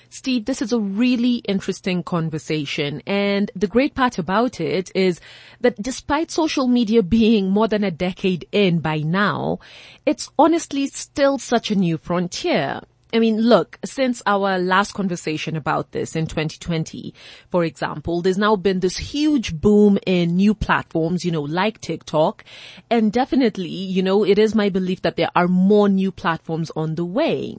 Steve, 0.09 0.47
this 0.47 0.63
is 0.63 0.73
a 0.73 0.81
really 0.81 1.37
interesting 1.47 2.03
conversation. 2.03 3.03
And 3.07 3.51
the 3.55 3.69
great 3.69 3.95
part 3.95 4.19
about 4.19 4.59
it 4.59 4.91
is 4.95 5.21
that 5.61 5.81
despite 5.81 6.31
social 6.31 6.67
media 6.67 7.03
being 7.03 7.51
more 7.51 7.69
than 7.69 7.85
a 7.85 7.91
decade 7.91 8.49
in 8.53 8.79
by 8.79 9.01
now, 9.01 9.59
it's 10.07 10.31
honestly 10.39 10.87
still 10.87 11.39
such 11.39 11.71
a 11.71 11.77
new 11.77 11.99
frontier. 11.99 12.81
I 13.13 13.19
mean, 13.19 13.41
look, 13.41 13.79
since 13.85 14.23
our 14.27 14.59
last 14.59 14.93
conversation 14.93 15.57
about 15.57 15.93
this 15.93 16.15
in 16.15 16.27
2020, 16.27 17.13
for 17.49 17.65
example, 17.65 18.23
there's 18.23 18.39
now 18.39 18.57
been 18.57 18.81
this 18.81 18.97
huge 18.97 19.61
boom 19.61 19.99
in 20.07 20.37
new 20.37 20.55
platforms, 20.55 21.25
you 21.25 21.33
know, 21.33 21.43
like 21.43 21.81
TikTok. 21.81 22.45
And 22.89 23.13
definitely, 23.13 23.69
you 23.69 24.03
know, 24.03 24.25
it 24.25 24.39
is 24.39 24.55
my 24.55 24.69
belief 24.69 25.03
that 25.03 25.17
there 25.17 25.31
are 25.35 25.49
more 25.49 25.89
new 25.89 26.13
platforms 26.13 26.71
on 26.77 26.95
the 26.95 27.05
way. 27.05 27.57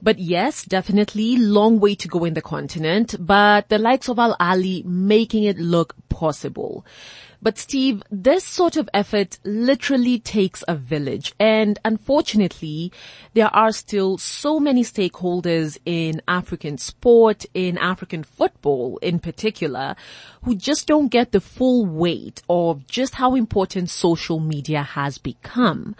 But 0.00 0.20
yes, 0.20 0.64
definitely 0.64 1.36
long 1.36 1.80
way 1.80 1.96
to 1.96 2.06
go 2.06 2.24
in 2.24 2.34
the 2.34 2.42
continent, 2.42 3.16
but 3.18 3.68
the 3.68 3.78
likes 3.78 4.08
of 4.08 4.20
Al 4.20 4.36
Ahly 4.38 4.84
making 4.84 5.42
it 5.42 5.58
look 5.58 5.96
possible. 6.08 6.86
But 7.40 7.56
Steve, 7.56 8.02
this 8.10 8.44
sort 8.44 8.76
of 8.76 8.88
effort 8.92 9.38
literally 9.44 10.18
takes 10.18 10.64
a 10.66 10.74
village. 10.74 11.34
And 11.38 11.78
unfortunately, 11.84 12.92
there 13.34 13.54
are 13.54 13.70
still 13.70 14.18
so 14.18 14.58
many 14.58 14.82
stakeholders 14.82 15.78
in 15.84 16.20
African 16.26 16.78
sport, 16.78 17.46
in 17.54 17.78
African 17.78 18.24
football 18.24 18.98
in 18.98 19.20
particular, 19.20 19.94
who 20.42 20.56
just 20.56 20.88
don't 20.88 21.08
get 21.08 21.30
the 21.30 21.40
full 21.40 21.86
weight 21.86 22.42
of 22.48 22.86
just 22.88 23.14
how 23.14 23.36
important 23.36 23.90
social 23.90 24.40
media 24.40 24.82
has 24.82 25.18
become. 25.18 25.94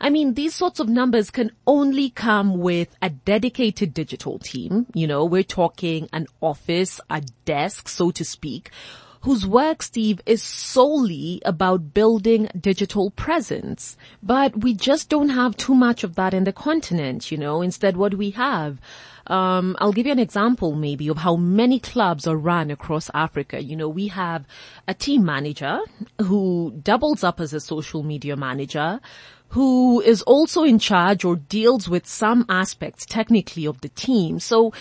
I 0.00 0.10
mean, 0.10 0.34
these 0.34 0.54
sorts 0.54 0.78
of 0.78 0.88
numbers 0.88 1.30
can 1.30 1.50
only 1.66 2.10
come 2.10 2.58
with 2.58 2.94
a 3.02 3.10
dedicated 3.10 3.92
digital 3.92 4.38
team. 4.38 4.86
You 4.94 5.08
know, 5.08 5.24
we're 5.24 5.42
talking 5.42 6.08
an 6.12 6.28
office, 6.40 7.00
a 7.10 7.20
desk, 7.44 7.88
so 7.88 8.12
to 8.12 8.24
speak, 8.24 8.70
whose 9.28 9.46
work, 9.46 9.82
Steve, 9.82 10.22
is 10.24 10.42
solely 10.42 11.42
about 11.44 11.92
building 11.92 12.48
digital 12.58 13.10
presence. 13.10 13.94
But 14.22 14.62
we 14.62 14.72
just 14.72 15.10
don't 15.10 15.28
have 15.28 15.54
too 15.54 15.74
much 15.74 16.02
of 16.02 16.14
that 16.14 16.32
in 16.32 16.44
the 16.44 16.52
continent, 16.52 17.30
you 17.30 17.36
know. 17.36 17.60
Instead, 17.60 17.98
what 17.98 18.14
we 18.14 18.30
have 18.30 18.80
um, 19.26 19.76
I'll 19.78 19.92
give 19.92 20.06
you 20.06 20.12
an 20.12 20.18
example 20.18 20.74
maybe 20.74 21.08
of 21.08 21.18
how 21.18 21.36
many 21.36 21.78
clubs 21.78 22.26
are 22.26 22.38
run 22.38 22.70
across 22.70 23.10
Africa. 23.12 23.62
You 23.62 23.76
know, 23.76 23.88
we 23.90 24.08
have 24.08 24.46
a 24.86 24.94
team 24.94 25.26
manager 25.26 25.80
who 26.22 26.72
doubles 26.82 27.22
up 27.22 27.38
as 27.38 27.52
a 27.52 27.60
social 27.60 28.02
media 28.02 28.34
manager 28.36 29.00
who 29.50 30.00
is 30.00 30.22
also 30.22 30.62
in 30.62 30.78
charge 30.78 31.24
or 31.24 31.36
deals 31.36 31.88
with 31.88 32.06
some 32.06 32.44
aspects 32.48 33.06
technically 33.06 33.66
of 33.66 33.80
the 33.80 33.88
team. 33.90 34.38
So 34.38 34.72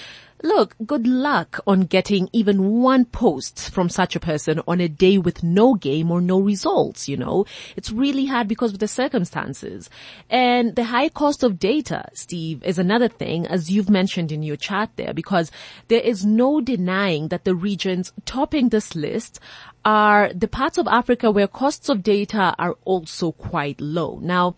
Look, 0.43 0.75
good 0.85 1.07
luck 1.07 1.59
on 1.65 1.81
getting 1.81 2.29
even 2.31 2.81
one 2.81 3.05
post 3.05 3.71
from 3.71 3.89
such 3.89 4.15
a 4.15 4.19
person 4.19 4.61
on 4.67 4.79
a 4.79 4.87
day 4.87 5.17
with 5.17 5.41
no 5.43 5.73
game 5.73 6.11
or 6.11 6.21
no 6.21 6.39
results, 6.39 7.09
you 7.09 7.17
know. 7.17 7.45
It's 7.75 7.91
really 7.91 8.27
hard 8.27 8.47
because 8.47 8.73
of 8.73 8.79
the 8.79 8.87
circumstances. 8.87 9.89
And 10.29 10.75
the 10.75 10.83
high 10.83 11.09
cost 11.09 11.41
of 11.41 11.57
data, 11.57 12.09
Steve, 12.13 12.63
is 12.63 12.77
another 12.77 13.07
thing, 13.07 13.47
as 13.47 13.71
you've 13.71 13.89
mentioned 13.89 14.31
in 14.31 14.43
your 14.43 14.57
chat 14.57 14.91
there, 14.95 15.13
because 15.13 15.51
there 15.87 16.01
is 16.01 16.23
no 16.23 16.61
denying 16.61 17.29
that 17.29 17.43
the 17.43 17.55
regions 17.55 18.13
topping 18.25 18.69
this 18.69 18.95
list 18.95 19.39
are 19.83 20.31
the 20.33 20.47
parts 20.47 20.77
of 20.77 20.87
Africa 20.87 21.31
where 21.31 21.47
costs 21.47 21.89
of 21.89 22.03
data 22.03 22.53
are 22.59 22.75
also 22.85 23.31
quite 23.31 23.81
low. 23.81 24.19
Now, 24.21 24.55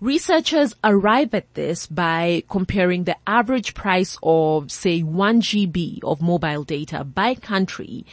Researchers 0.00 0.74
arrive 0.82 1.34
at 1.34 1.52
this 1.52 1.86
by 1.86 2.42
comparing 2.48 3.04
the 3.04 3.18
average 3.26 3.74
price 3.74 4.16
of, 4.22 4.72
say, 4.72 5.02
1 5.02 5.42
GB 5.42 6.02
of 6.02 6.22
mobile 6.22 6.64
data 6.64 7.04
by 7.04 7.34
country 7.34 8.06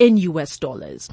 in 0.00 0.16
US 0.16 0.58
dollars. 0.58 1.08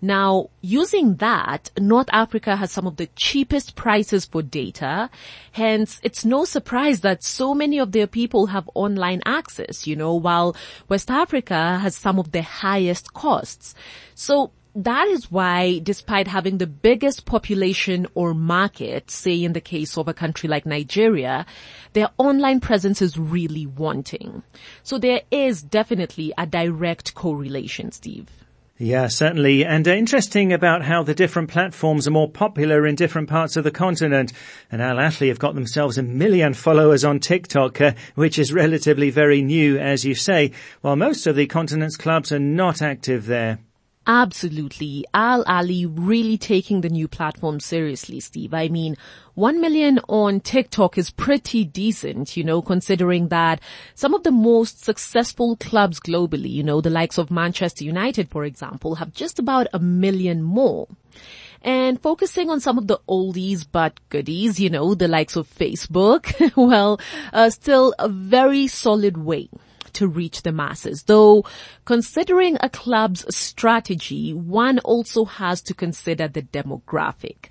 Now, 0.00 0.50
using 0.60 1.16
that, 1.16 1.72
North 1.76 2.08
Africa 2.12 2.54
has 2.54 2.70
some 2.70 2.86
of 2.86 2.94
the 2.94 3.08
cheapest 3.16 3.74
prices 3.74 4.24
for 4.24 4.40
data. 4.40 5.10
Hence, 5.50 5.98
it's 6.04 6.24
no 6.24 6.44
surprise 6.44 7.00
that 7.00 7.24
so 7.24 7.52
many 7.52 7.78
of 7.80 7.90
their 7.90 8.06
people 8.06 8.46
have 8.46 8.70
online 8.74 9.20
access, 9.26 9.84
you 9.84 9.96
know, 9.96 10.14
while 10.14 10.54
West 10.88 11.10
Africa 11.10 11.78
has 11.78 11.96
some 11.96 12.20
of 12.20 12.30
the 12.30 12.42
highest 12.42 13.14
costs. 13.14 13.74
So 14.14 14.52
that 14.76 15.08
is 15.08 15.30
why 15.30 15.78
despite 15.78 16.28
having 16.28 16.58
the 16.58 16.66
biggest 16.66 17.24
population 17.24 18.06
or 18.14 18.34
market, 18.34 19.10
say 19.10 19.42
in 19.42 19.54
the 19.54 19.60
case 19.60 19.96
of 19.96 20.06
a 20.06 20.14
country 20.14 20.48
like 20.48 20.66
Nigeria, 20.66 21.46
their 21.94 22.10
online 22.18 22.60
presence 22.60 23.00
is 23.00 23.18
really 23.18 23.66
wanting. 23.66 24.42
So 24.82 24.98
there 24.98 25.22
is 25.30 25.62
definitely 25.62 26.34
a 26.36 26.46
direct 26.46 27.14
correlation, 27.14 27.90
Steve. 27.90 28.28
Yeah, 28.78 29.08
certainly. 29.08 29.64
And 29.64 29.88
uh, 29.88 29.92
interesting 29.92 30.52
about 30.52 30.84
how 30.84 31.02
the 31.02 31.14
different 31.14 31.48
platforms 31.48 32.06
are 32.06 32.10
more 32.10 32.30
popular 32.30 32.86
in 32.86 32.94
different 32.94 33.30
parts 33.30 33.56
of 33.56 33.64
the 33.64 33.70
continent. 33.70 34.34
And 34.70 34.82
Al 34.82 34.96
Ahly 34.96 35.28
have 35.28 35.38
got 35.38 35.54
themselves 35.54 35.96
a 35.96 36.02
million 36.02 36.52
followers 36.52 37.02
on 37.02 37.18
TikTok, 37.18 37.80
uh, 37.80 37.92
which 38.16 38.38
is 38.38 38.52
relatively 38.52 39.08
very 39.08 39.40
new, 39.40 39.78
as 39.78 40.04
you 40.04 40.14
say, 40.14 40.52
while 40.82 40.96
most 40.96 41.26
of 41.26 41.36
the 41.36 41.46
continent's 41.46 41.96
clubs 41.96 42.30
are 42.32 42.38
not 42.38 42.82
active 42.82 43.24
there. 43.24 43.60
Absolutely. 44.08 45.04
Al 45.14 45.44
Ahly 45.46 45.92
really 45.92 46.38
taking 46.38 46.80
the 46.80 46.88
new 46.88 47.08
platform 47.08 47.58
seriously, 47.58 48.20
Steve. 48.20 48.54
I 48.54 48.68
mean, 48.68 48.96
one 49.34 49.60
million 49.60 49.98
on 50.08 50.38
TikTok 50.40 50.96
is 50.96 51.10
pretty 51.10 51.64
decent, 51.64 52.36
you 52.36 52.44
know, 52.44 52.62
considering 52.62 53.28
that 53.28 53.60
some 53.96 54.14
of 54.14 54.22
the 54.22 54.30
most 54.30 54.84
successful 54.84 55.56
clubs 55.56 55.98
globally, 55.98 56.50
you 56.50 56.62
know, 56.62 56.80
the 56.80 56.88
likes 56.90 57.18
of 57.18 57.32
Manchester 57.32 57.82
United, 57.82 58.28
for 58.28 58.44
example, 58.44 58.94
have 58.94 59.12
just 59.12 59.40
about 59.40 59.66
a 59.72 59.80
million 59.80 60.40
more 60.40 60.86
and 61.62 62.00
focusing 62.00 62.48
on 62.48 62.60
some 62.60 62.78
of 62.78 62.86
the 62.86 63.00
oldies 63.08 63.66
but 63.70 63.98
goodies, 64.08 64.60
you 64.60 64.70
know, 64.70 64.94
the 64.94 65.08
likes 65.08 65.34
of 65.34 65.52
Facebook, 65.52 66.32
well, 66.56 67.00
uh, 67.32 67.50
still 67.50 67.92
a 67.98 68.08
very 68.08 68.68
solid 68.68 69.16
way 69.16 69.48
to 69.96 70.06
reach 70.06 70.42
the 70.42 70.52
masses. 70.52 71.02
Though 71.04 71.44
considering 71.84 72.56
a 72.60 72.68
club's 72.70 73.24
strategy, 73.34 74.32
one 74.32 74.78
also 74.80 75.24
has 75.24 75.62
to 75.62 75.74
consider 75.74 76.28
the 76.28 76.42
demographic. 76.42 77.48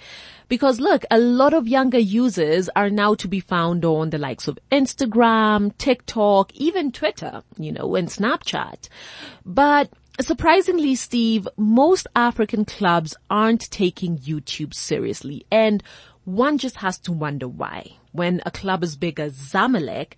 Because 0.48 0.80
look, 0.80 1.04
a 1.10 1.18
lot 1.18 1.54
of 1.54 1.68
younger 1.68 1.98
users 1.98 2.70
are 2.75 2.90
now 2.90 3.16
to 3.16 3.28
be 3.28 3.40
found 3.40 3.84
on 3.84 4.12
the 4.12 4.20
likes 4.20 4.48
of 4.48 4.60
Instagram, 4.72 5.75
TikTok, 5.78 6.54
even 6.54 6.92
Twitter, 6.92 7.42
you 7.58 7.72
know, 7.72 7.96
and 7.96 8.08
Snapchat. 8.08 8.90
But 9.44 9.90
surprisingly, 10.22 10.96
Steve, 10.96 11.48
most 11.58 12.08
African 12.16 12.64
clubs 12.64 13.16
aren't 13.30 13.72
taking 13.72 14.20
YouTube 14.20 14.74
seriously. 14.74 15.46
And 15.52 15.84
one 16.25 16.58
just 16.58 16.78
has 16.78 17.00
to 17.00 17.12
wonder 17.12 17.48
why. 17.48 17.98
When 18.12 18.42
a 18.46 18.52
club 18.52 18.84
as 18.84 18.96
big 18.96 19.20
as 19.20 19.34
Zamalek 19.34 20.14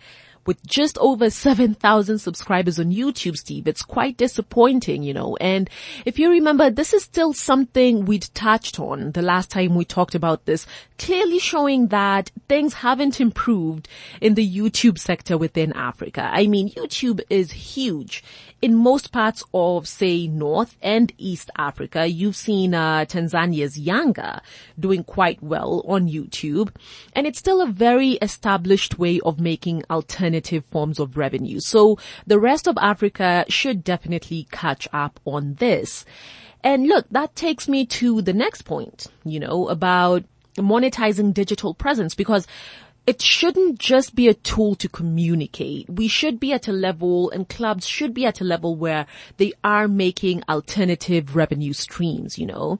with 0.47 0.65
just 0.65 0.97
over 0.97 1.29
7,000 1.29 2.17
subscribers 2.17 2.79
on 2.79 2.91
YouTube, 2.91 3.35
Steve. 3.35 3.67
It's 3.67 3.83
quite 3.83 4.17
disappointing, 4.17 5.03
you 5.03 5.13
know. 5.13 5.35
And 5.39 5.69
if 6.05 6.17
you 6.17 6.31
remember, 6.31 6.69
this 6.69 6.93
is 6.93 7.03
still 7.03 7.33
something 7.33 8.05
we'd 8.05 8.27
touched 8.33 8.79
on 8.79 9.11
the 9.11 9.21
last 9.21 9.51
time 9.51 9.75
we 9.75 9.85
talked 9.85 10.15
about 10.15 10.45
this, 10.45 10.65
clearly 10.97 11.37
showing 11.37 11.87
that 11.87 12.31
things 12.47 12.73
haven't 12.73 13.21
improved 13.21 13.87
in 14.21 14.33
the 14.33 14.49
YouTube 14.49 14.97
sector 14.97 15.37
within 15.37 15.73
Africa. 15.73 16.29
I 16.31 16.47
mean, 16.47 16.69
YouTube 16.69 17.21
is 17.29 17.51
huge 17.51 18.23
in 18.61 18.75
most 18.75 19.11
parts 19.11 19.43
of, 19.53 19.87
say, 19.87 20.27
North 20.27 20.75
and 20.81 21.13
East 21.17 21.51
Africa, 21.57 22.07
you've 22.07 22.35
seen 22.35 22.73
uh, 22.73 23.05
Tanzania's 23.05 23.77
Yanga 23.77 24.41
doing 24.79 25.03
quite 25.03 25.41
well 25.43 25.83
on 25.87 26.07
YouTube, 26.07 26.75
and 27.13 27.27
it's 27.27 27.39
still 27.39 27.61
a 27.61 27.67
very 27.67 28.13
established 28.13 28.97
way 28.97 29.19
of 29.21 29.39
making 29.39 29.83
alternative 29.89 30.65
forms 30.65 30.99
of 30.99 31.17
revenue. 31.17 31.59
So 31.59 31.99
the 32.25 32.39
rest 32.39 32.67
of 32.67 32.77
Africa 32.81 33.45
should 33.47 33.83
definitely 33.83 34.47
catch 34.51 34.87
up 34.91 35.19
on 35.25 35.55
this. 35.55 36.03
And 36.63 36.87
look, 36.87 37.05
that 37.11 37.35
takes 37.35 37.67
me 37.67 37.85
to 37.85 38.21
the 38.21 38.33
next 38.33 38.63
point, 38.63 39.07
you 39.23 39.39
know, 39.39 39.67
about 39.67 40.23
monetizing 40.57 41.33
digital 41.33 41.75
presence 41.75 42.15
because 42.15 42.47
it 43.07 43.21
shouldn't 43.21 43.79
just 43.79 44.15
be 44.15 44.27
a 44.27 44.33
tool 44.33 44.75
to 44.75 44.89
communicate. 44.89 45.89
We 45.89 46.09
should 46.09 46.41
be 46.41 46.51
at 46.51 46.67
a 46.67 46.73
level 46.73 47.31
and 47.31 47.47
clubs 47.47 47.87
should 47.87 48.13
be 48.13 48.25
at 48.25 48.41
a 48.41 48.43
level 48.43 48.75
where 48.75 49.07
they 49.37 49.53
are 49.63 49.87
making 49.87 50.43
alternative 50.49 51.33
revenue 51.33 51.71
streams, 51.71 52.37
you 52.37 52.45
know. 52.45 52.79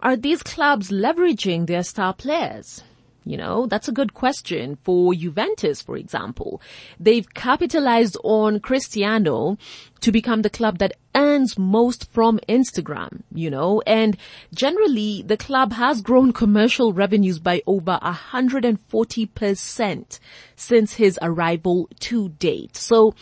Are 0.00 0.16
these 0.16 0.42
clubs 0.42 0.90
leveraging 0.90 1.68
their 1.68 1.84
star 1.84 2.12
players? 2.12 2.82
You 3.24 3.36
know, 3.36 3.66
that's 3.66 3.86
a 3.86 3.92
good 3.92 4.14
question 4.14 4.78
for 4.82 5.14
Juventus, 5.14 5.80
for 5.80 5.96
example. 5.96 6.60
They've 6.98 7.32
capitalized 7.34 8.16
on 8.24 8.58
Cristiano 8.58 9.58
to 10.00 10.10
become 10.10 10.42
the 10.42 10.50
club 10.50 10.78
that 10.78 10.94
earns 11.14 11.56
most 11.56 12.10
from 12.10 12.40
Instagram, 12.48 13.22
you 13.32 13.48
know, 13.48 13.80
and 13.86 14.16
generally 14.52 15.22
the 15.22 15.36
club 15.36 15.72
has 15.74 16.02
grown 16.02 16.32
commercial 16.42 16.92
revenues 16.92 17.38
by 17.38 17.62
over 17.66 18.00
140% 18.02 20.18
since 20.56 20.94
his 20.94 21.16
arrival 21.22 21.88
to 22.00 22.30
date. 22.30 22.76
So 22.76 23.14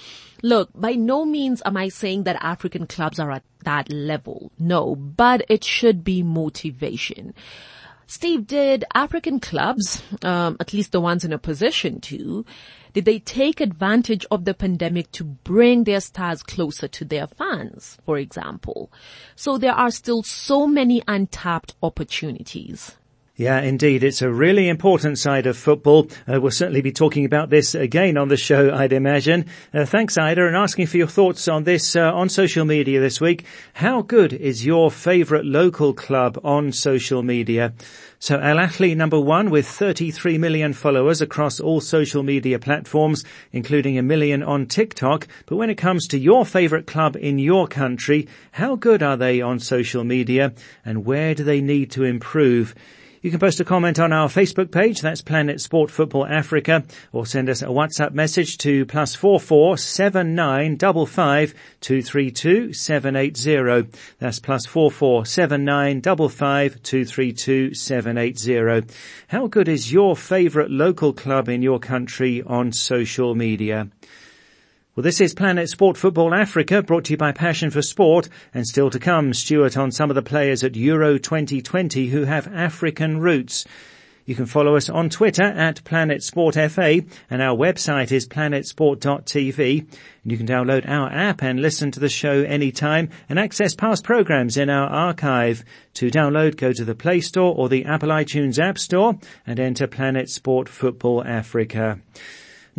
look, 0.43 0.71
by 0.75 0.93
no 0.93 1.27
means 1.27 1.61
am 1.67 1.77
I 1.77 1.89
saying 1.89 2.23
that 2.25 2.43
African 2.43 2.87
clubs 2.87 3.19
are 3.19 3.31
at 3.31 3.43
that 3.65 3.93
level. 3.93 4.51
No, 4.59 4.97
but 4.97 5.45
it 5.49 5.65
should 5.65 6.05
be 6.05 6.23
motivation. 6.23 7.35
Steve, 8.11 8.49
did 8.49 8.85
African 8.93 9.39
clubs, 9.39 10.03
um, 10.25 10.57
at 10.59 10.73
least 10.73 10.91
the 10.91 11.01
ones 11.01 11.25
in 11.25 11.33
a 11.33 11.39
position 11.39 12.01
to, 12.01 12.45
did 12.93 13.05
they 13.05 13.21
take 13.21 13.61
advantage 13.61 14.27
of 14.33 14.45
the 14.45 14.53
pandemic 14.53 15.13
to 15.13 15.23
bring 15.23 15.85
their 15.85 16.01
stars 16.01 16.43
closer 16.43 16.89
to 16.89 17.05
their 17.05 17.29
fans, 17.29 17.99
for 18.05 18.19
example? 18.19 18.91
So 19.37 19.59
there 19.59 19.75
are 19.75 19.93
still 19.93 20.25
so 20.25 20.67
many 20.67 21.05
untapped 21.07 21.77
opportunities. 21.85 22.97
Yeah, 23.41 23.63
indeed. 23.63 24.05
It's 24.05 24.21
a 24.21 24.31
really 24.31 24.69
important 24.69 25.19
side 25.19 25.47
of 25.47 25.57
football. 25.57 26.11
Uh, 26.31 26.39
we'll 26.43 26.51
certainly 26.51 26.83
be 26.83 26.93
talking 26.93 27.25
about 27.25 27.49
this 27.49 27.75
again 27.75 28.19
on 28.19 28.29
the 28.29 28.37
show, 28.37 28.71
I'd 28.71 28.93
imagine. 28.93 29.47
Uh, 29.73 29.87
thanks, 29.87 30.19
Ida, 30.19 30.47
and 30.47 30.55
asking 30.55 30.89
for 30.89 30.99
your 30.99 31.07
thoughts 31.07 31.49
on 31.49 31.65
this 31.65 31.97
uh, 31.97 32.13
on 32.13 32.29
social 32.29 32.67
media 32.67 33.01
this 33.01 33.19
week. 33.19 33.47
How 33.73 34.03
good 34.03 34.35
is 34.35 34.67
your 34.67 34.91
favourite 34.91 35.47
local 35.47 35.95
club 35.95 36.39
on 36.45 36.71
social 36.71 37.23
media? 37.23 37.73
So 38.19 38.39
Al 38.39 38.59
Ahly 38.59 38.95
number 38.95 39.19
one 39.19 39.49
with 39.49 39.67
33 39.67 40.37
million 40.37 40.75
followers 40.75 41.23
across 41.23 41.61
all 41.61 41.81
social 41.81 42.23
media 42.23 42.59
platforms, 42.59 43.25
including 43.53 43.97
a 43.97 44.03
million 44.03 44.43
on 44.43 44.67
TikTok. 44.67 45.27
But 45.47 45.57
when 45.57 45.71
it 45.71 45.79
comes 45.79 46.07
to 46.09 46.19
your 46.19 46.45
favourite 46.45 46.87
club 46.87 47.17
in 47.17 47.39
your 47.39 47.67
country, 47.67 48.29
how 48.53 48.77
good 48.77 49.03
are 49.03 49.17
they 49.17 49.41
on 49.41 49.61
social 49.61 50.05
media 50.05 50.53
and 50.85 51.07
where 51.07 51.35
do 51.35 51.43
they 51.43 51.63
need 51.63 51.91
to 51.93 52.05
improve? 52.05 52.75
You 53.23 53.31
can 53.31 53.39
post 53.39 53.61
a 53.61 53.67
comment 53.67 53.99
on 53.99 54.15
our 54.15 54.29
Facebook 54.29 54.71
page, 54.71 55.03
that's 55.03 55.21
Planet 55.21 55.61
Sport 55.61 55.91
Football 55.91 56.25
Africa, 56.25 56.85
or 57.13 57.27
send 57.27 57.51
us 57.51 57.61
a 57.61 57.67
WhatsApp 57.67 58.13
message 58.13 58.57
to 58.59 58.87
plus 58.87 59.15
four 59.15 59.39
four 59.39 59.77
seven 59.77 60.35
nine 60.35 60.77
double 60.77 61.05
five 61.05 61.55
two 61.83 62.01
three 62.01 62.31
two 62.31 62.73
seven 62.73 63.17
eight 63.17 63.37
zero. 63.37 63.87
That's 64.21 64.39
plus 64.39 64.65
four 64.65 64.91
four 64.91 65.27
seven 65.27 65.67
nine 65.67 66.01
double 66.01 66.31
five 66.31 66.83
two 66.83 67.05
three 67.05 67.35
two 67.35 67.75
seven 67.75 68.17
eight 68.17 68.39
zero. 68.39 68.81
How 69.29 69.49
good 69.49 69.69
is 69.69 69.93
your 69.93 70.17
favourite 70.17 70.71
local 70.71 71.13
club 71.13 71.51
in 71.51 71.61
your 71.61 71.79
country 71.79 72.43
on 72.47 72.73
social 72.73 73.35
media? 73.35 73.89
Well, 75.01 75.05
this 75.05 75.23
is 75.23 75.33
Planet 75.33 75.71
Sport 75.71 75.97
Football 75.97 76.35
Africa, 76.35 76.83
brought 76.83 77.05
to 77.05 77.15
you 77.15 77.17
by 77.17 77.33
Passion 77.33 77.71
for 77.71 77.81
Sport, 77.81 78.29
and 78.53 78.67
still 78.67 78.91
to 78.91 78.99
come, 78.99 79.33
Stuart 79.33 79.75
on 79.79 79.91
some 79.91 80.11
of 80.11 80.15
the 80.15 80.21
players 80.21 80.63
at 80.63 80.77
Euro 80.77 81.17
2020 81.17 82.09
who 82.09 82.25
have 82.25 82.47
African 82.49 83.19
roots. 83.19 83.65
You 84.27 84.35
can 84.35 84.45
follow 84.45 84.77
us 84.77 84.91
on 84.91 85.09
Twitter 85.09 85.45
at 85.45 85.83
Planet 85.85 86.23
Sport 86.23 86.57
FA, 86.57 87.01
and 87.31 87.41
our 87.41 87.57
website 87.57 88.13
is 88.13 88.29
planetsport.tv. 88.29 89.79
And 89.79 90.31
you 90.31 90.37
can 90.37 90.47
download 90.47 90.87
our 90.87 91.11
app 91.11 91.43
and 91.43 91.63
listen 91.63 91.91
to 91.93 92.01
the 92.01 92.11
show 92.11 92.43
anytime 92.43 93.09
and 93.31 93.39
access 93.39 93.75
past 93.75 94.05
programs 94.05 94.59
in 94.59 94.69
our 94.69 94.91
archive. 94.91 95.65
To 95.95 96.11
download, 96.11 96.59
go 96.59 96.75
to 96.75 96.85
the 96.85 96.95
Play 96.95 97.23
Store 97.23 97.55
or 97.57 97.71
the 97.71 97.87
Apple 97.87 98.11
iTunes 98.11 98.59
App 98.59 98.77
Store 98.77 99.19
and 99.47 99.59
enter 99.59 99.87
Planet 99.87 100.29
Sport 100.29 100.69
Football 100.69 101.25
Africa. 101.25 102.01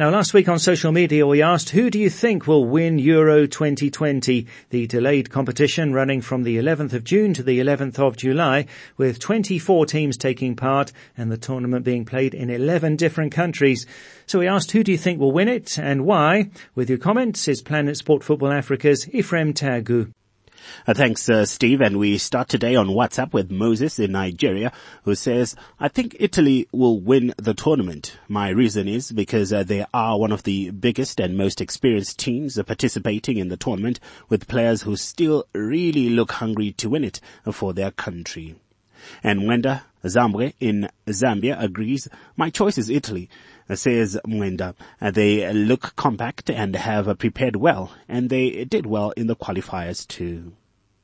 Now, 0.01 0.10
last 0.10 0.34
week 0.34 0.50
on 0.50 0.58
social 0.58 0.91
media, 0.91 1.27
we 1.27 1.43
asked, 1.43 1.70
who 1.70 1.91
do 1.91 2.00
you 2.00 2.10
think 2.10 2.48
will 2.48 2.65
win 2.65 2.98
Euro 2.98 3.46
2020, 3.46 4.48
the 4.72 4.88
delayed 4.88 5.29
competition 5.29 5.93
running 5.93 6.22
from 6.22 6.41
the 6.41 6.58
11th 6.58 6.93
of 6.93 7.03
June 7.03 7.36
to 7.36 7.43
the 7.43 7.60
11th 7.60 8.00
of 8.00 8.17
July, 8.17 8.65
with 8.98 9.20
24 9.20 9.86
teams 9.86 10.17
taking 10.17 10.55
part 10.55 10.91
and 11.15 11.31
the 11.31 11.38
tournament 11.38 11.86
being 11.86 12.03
played 12.03 12.34
in 12.34 12.50
11 12.50 12.96
different 12.96 13.31
countries. 13.31 13.86
So 14.25 14.39
we 14.39 14.48
asked, 14.48 14.72
who 14.72 14.84
do 14.84 14.91
you 14.91 14.98
think 14.98 15.20
will 15.20 15.31
win 15.31 15.48
it 15.48 15.77
and 15.77 16.03
why? 16.03 16.50
With 16.74 16.89
your 16.89 16.98
comments 16.98 17.48
is 17.48 17.62
Planet 17.62 17.96
Sport 17.96 18.24
Football 18.24 18.53
Africa's 18.53 19.08
Ephraim 19.13 19.53
Tagu. 19.53 20.12
Uh, 20.87 20.93
thanks, 20.93 21.29
uh, 21.29 21.45
Steve. 21.45 21.81
And 21.81 21.97
we 21.97 22.17
start 22.17 22.49
today 22.49 22.75
on 22.75 22.87
WhatsApp 22.87 23.33
with 23.33 23.51
Moses 23.51 23.99
in 23.99 24.11
Nigeria, 24.11 24.71
who 25.03 25.15
says, 25.15 25.55
I 25.79 25.87
think 25.87 26.15
Italy 26.19 26.67
will 26.71 26.99
win 26.99 27.33
the 27.37 27.53
tournament. 27.53 28.17
My 28.27 28.49
reason 28.49 28.87
is 28.87 29.11
because 29.11 29.53
uh, 29.53 29.63
they 29.63 29.85
are 29.93 30.19
one 30.19 30.31
of 30.31 30.43
the 30.43 30.71
biggest 30.71 31.19
and 31.19 31.37
most 31.37 31.61
experienced 31.61 32.19
teams 32.19 32.59
participating 32.65 33.37
in 33.37 33.49
the 33.49 33.57
tournament 33.57 33.99
with 34.29 34.47
players 34.47 34.81
who 34.83 34.95
still 34.95 35.45
really 35.53 36.09
look 36.09 36.33
hungry 36.33 36.71
to 36.73 36.89
win 36.89 37.03
it 37.03 37.19
for 37.51 37.73
their 37.73 37.91
country. 37.91 38.55
And 39.23 39.41
Mwenda 39.41 39.81
Zambwe 40.03 40.53
in 40.59 40.89
Zambia 41.07 41.61
agrees, 41.61 42.07
my 42.35 42.49
choice 42.49 42.77
is 42.77 42.89
Italy 42.89 43.29
says 43.77 44.17
Mwenda. 44.27 44.75
they 44.99 45.51
look 45.53 45.95
compact 45.95 46.49
and 46.49 46.75
have 46.75 47.17
prepared 47.17 47.55
well, 47.55 47.91
and 48.07 48.29
they 48.29 48.65
did 48.65 48.85
well 48.85 49.11
in 49.11 49.27
the 49.27 49.35
qualifiers 49.35 50.07
too. 50.07 50.53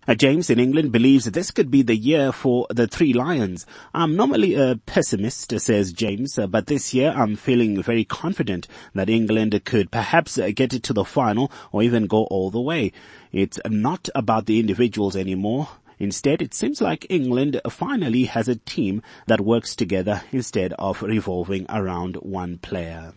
Uh, 0.09 0.15
James 0.15 0.49
in 0.49 0.57
England 0.57 0.93
believes 0.93 1.25
this 1.25 1.51
could 1.51 1.69
be 1.69 1.81
the 1.81 1.95
year 1.95 2.31
for 2.31 2.65
the 2.69 2.87
Three 2.87 3.11
Lions. 3.11 3.65
I'm 3.93 4.15
normally 4.15 4.55
a 4.55 4.77
pessimist, 4.85 5.59
says 5.59 5.91
James, 5.91 6.39
uh, 6.39 6.47
but 6.47 6.67
this 6.67 6.93
year 6.93 7.11
I'm 7.11 7.35
feeling 7.35 7.83
very 7.83 8.05
confident 8.05 8.69
that 8.95 9.09
England 9.09 9.59
could 9.65 9.91
perhaps 9.91 10.37
get 10.55 10.73
it 10.73 10.83
to 10.83 10.93
the 10.93 11.03
final 11.03 11.51
or 11.73 11.83
even 11.83 12.07
go 12.07 12.23
all 12.27 12.49
the 12.51 12.61
way. 12.61 12.93
It's 13.33 13.59
not 13.67 14.07
about 14.15 14.45
the 14.45 14.61
individuals 14.61 15.17
anymore. 15.17 15.67
Instead, 15.99 16.41
it 16.41 16.53
seems 16.53 16.81
like 16.81 17.05
England 17.09 17.59
finally 17.69 18.25
has 18.25 18.47
a 18.47 18.55
team 18.55 19.01
that 19.25 19.41
works 19.41 19.75
together 19.75 20.23
instead 20.31 20.73
of 20.73 21.01
revolving 21.01 21.65
around 21.69 22.15
one 22.17 22.57
player. 22.57 23.13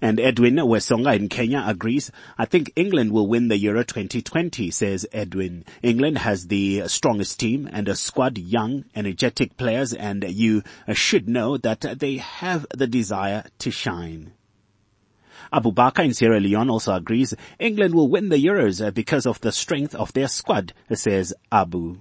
And 0.00 0.20
Edwin 0.20 0.56
Wesonga 0.56 1.16
in 1.16 1.28
Kenya 1.28 1.64
agrees. 1.66 2.10
I 2.36 2.44
think 2.44 2.70
England 2.76 3.12
will 3.12 3.26
win 3.26 3.48
the 3.48 3.56
Euro 3.56 3.82
2020, 3.82 4.70
says 4.70 5.06
Edwin. 5.10 5.64
England 5.82 6.18
has 6.18 6.48
the 6.48 6.86
strongest 6.86 7.40
team 7.40 7.68
and 7.72 7.88
a 7.88 7.96
squad 7.96 8.36
young, 8.36 8.84
energetic 8.94 9.56
players 9.56 9.94
and 9.94 10.24
you 10.24 10.62
should 10.92 11.28
know 11.28 11.56
that 11.56 11.98
they 11.98 12.18
have 12.18 12.66
the 12.74 12.86
desire 12.86 13.44
to 13.60 13.70
shine. 13.70 14.32
Abu 15.52 15.72
Bakr 15.72 16.04
in 16.04 16.14
Sierra 16.14 16.38
Leone 16.38 16.70
also 16.70 16.94
agrees 16.94 17.34
England 17.58 17.94
will 17.94 18.08
win 18.08 18.28
the 18.28 18.44
Euros 18.44 18.92
because 18.94 19.26
of 19.26 19.40
the 19.40 19.52
strength 19.52 19.94
of 19.94 20.12
their 20.12 20.28
squad, 20.28 20.72
says 20.92 21.34
Abu. 21.50 22.00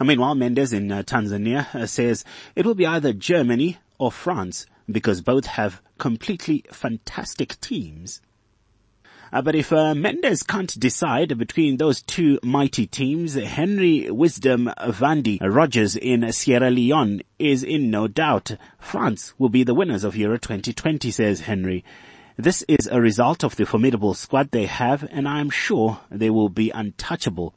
Meanwhile, 0.00 0.34
Mendes 0.34 0.72
in 0.72 0.90
uh, 0.90 1.02
Tanzania 1.02 1.74
uh, 1.74 1.86
says 1.86 2.24
it 2.54 2.66
will 2.66 2.74
be 2.74 2.86
either 2.86 3.12
Germany 3.12 3.78
or 3.98 4.12
France 4.12 4.66
because 4.90 5.20
both 5.20 5.46
have 5.46 5.80
completely 5.98 6.64
fantastic 6.72 7.60
teams. 7.60 8.20
Uh, 9.32 9.40
but 9.40 9.54
if 9.54 9.72
uh, 9.72 9.94
Mendes 9.94 10.42
can't 10.42 10.78
decide 10.78 11.38
between 11.38 11.78
those 11.78 12.02
two 12.02 12.38
mighty 12.42 12.86
teams, 12.86 13.32
Henry 13.32 14.10
Wisdom 14.10 14.70
Vandy 14.78 15.38
Rogers 15.40 15.96
in 15.96 16.30
Sierra 16.32 16.70
Leone 16.70 17.22
is 17.38 17.64
in 17.64 17.90
no 17.90 18.08
doubt. 18.08 18.58
France 18.78 19.32
will 19.38 19.48
be 19.48 19.64
the 19.64 19.72
winners 19.72 20.04
of 20.04 20.16
Euro 20.16 20.36
2020, 20.36 21.10
says 21.10 21.40
Henry. 21.40 21.82
This 22.36 22.62
is 22.68 22.86
a 22.86 23.00
result 23.00 23.42
of 23.42 23.56
the 23.56 23.64
formidable 23.64 24.12
squad 24.12 24.50
they 24.50 24.66
have, 24.66 25.08
and 25.10 25.26
I 25.26 25.40
am 25.40 25.48
sure 25.48 26.00
they 26.10 26.28
will 26.28 26.50
be 26.50 26.70
untouchable. 26.70 27.54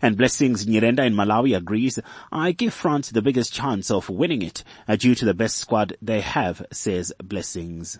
And 0.00 0.16
Blessings 0.16 0.64
Nyirenda 0.64 1.06
in 1.06 1.14
Malawi 1.14 1.54
agrees, 1.54 1.98
I 2.32 2.52
give 2.52 2.72
France 2.72 3.10
the 3.10 3.20
biggest 3.20 3.52
chance 3.52 3.90
of 3.90 4.08
winning 4.08 4.40
it 4.40 4.64
uh, 4.86 4.96
due 4.96 5.14
to 5.14 5.26
the 5.26 5.34
best 5.34 5.58
squad 5.58 5.98
they 6.00 6.22
have, 6.22 6.64
says 6.72 7.12
Blessings. 7.22 7.98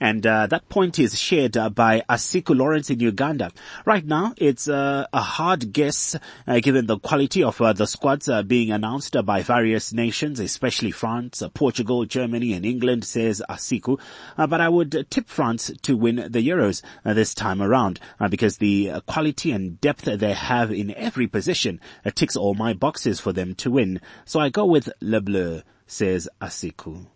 And 0.00 0.26
uh, 0.26 0.46
that 0.48 0.68
point 0.68 0.98
is 0.98 1.18
shared 1.18 1.56
uh, 1.56 1.70
by 1.70 2.02
Asiku 2.08 2.56
Lawrence 2.56 2.90
in 2.90 3.00
Uganda. 3.00 3.50
Right 3.84 4.04
now, 4.04 4.34
it's 4.36 4.68
uh, 4.68 5.06
a 5.12 5.20
hard 5.20 5.72
guess 5.72 6.16
uh, 6.46 6.60
given 6.60 6.86
the 6.86 6.98
quality 6.98 7.42
of 7.42 7.60
uh, 7.60 7.72
the 7.72 7.86
squads 7.86 8.28
uh, 8.28 8.42
being 8.42 8.70
announced 8.70 9.16
by 9.24 9.42
various 9.42 9.92
nations, 9.92 10.40
especially 10.40 10.90
France, 10.90 11.42
Portugal, 11.54 12.04
Germany, 12.04 12.52
and 12.52 12.64
England, 12.64 13.04
says 13.04 13.42
Asiku. 13.48 13.98
but 14.36 14.60
I 14.60 14.68
would 14.68 15.06
tip 15.10 15.28
France 15.28 15.70
to 15.82 15.96
win 15.96 16.16
the 16.16 16.46
Euros 16.46 16.82
this 17.04 17.34
time 17.34 17.62
around 17.62 18.00
because 18.30 18.58
the 18.58 19.02
quality 19.06 19.52
and 19.52 19.80
depth 19.80 20.04
they 20.04 20.32
have 20.32 20.70
in 20.70 20.94
every 20.94 21.26
position 21.26 21.80
ticks 22.14 22.36
all 22.36 22.54
my 22.54 22.72
boxes 22.72 23.20
for 23.20 23.32
them 23.32 23.54
to 23.56 23.70
win. 23.70 24.00
So 24.24 24.40
I 24.40 24.48
go 24.48 24.64
with 24.64 24.90
Le 25.00 25.20
Bleu, 25.20 25.62
says 25.86 26.28
Asiku. 26.40 27.11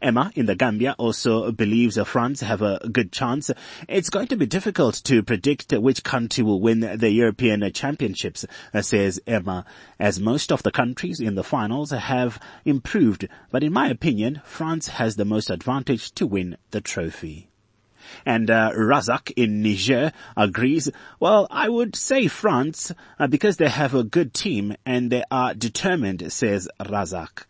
Emma 0.00 0.30
in 0.34 0.46
the 0.46 0.54
Gambia 0.54 0.94
also 0.98 1.52
believes 1.52 1.98
France 2.06 2.40
have 2.40 2.62
a 2.62 2.80
good 2.90 3.12
chance. 3.12 3.50
It's 3.88 4.10
going 4.10 4.28
to 4.28 4.36
be 4.36 4.46
difficult 4.46 4.94
to 5.04 5.22
predict 5.22 5.72
which 5.72 6.02
country 6.04 6.44
will 6.44 6.60
win 6.60 6.80
the 6.80 7.10
European 7.10 7.70
Championships, 7.72 8.44
says 8.80 9.20
Emma, 9.26 9.64
as 9.98 10.20
most 10.20 10.52
of 10.52 10.62
the 10.62 10.70
countries 10.70 11.20
in 11.20 11.34
the 11.34 11.44
finals 11.44 11.90
have 11.90 12.40
improved. 12.64 13.28
But 13.50 13.62
in 13.62 13.72
my 13.72 13.88
opinion, 13.88 14.42
France 14.44 14.88
has 14.88 15.16
the 15.16 15.24
most 15.24 15.50
advantage 15.50 16.12
to 16.12 16.26
win 16.26 16.56
the 16.70 16.80
trophy. 16.80 17.48
And 18.24 18.50
uh, 18.50 18.72
Razak 18.74 19.32
in 19.36 19.62
Niger 19.62 20.12
agrees, 20.36 20.90
well, 21.20 21.46
I 21.50 21.68
would 21.68 21.94
say 21.94 22.26
France 22.28 22.92
uh, 23.18 23.26
because 23.26 23.56
they 23.56 23.68
have 23.68 23.94
a 23.94 24.04
good 24.04 24.32
team 24.32 24.76
and 24.86 25.10
they 25.10 25.24
are 25.30 25.54
determined, 25.54 26.32
says 26.32 26.68
Razak. 26.80 27.44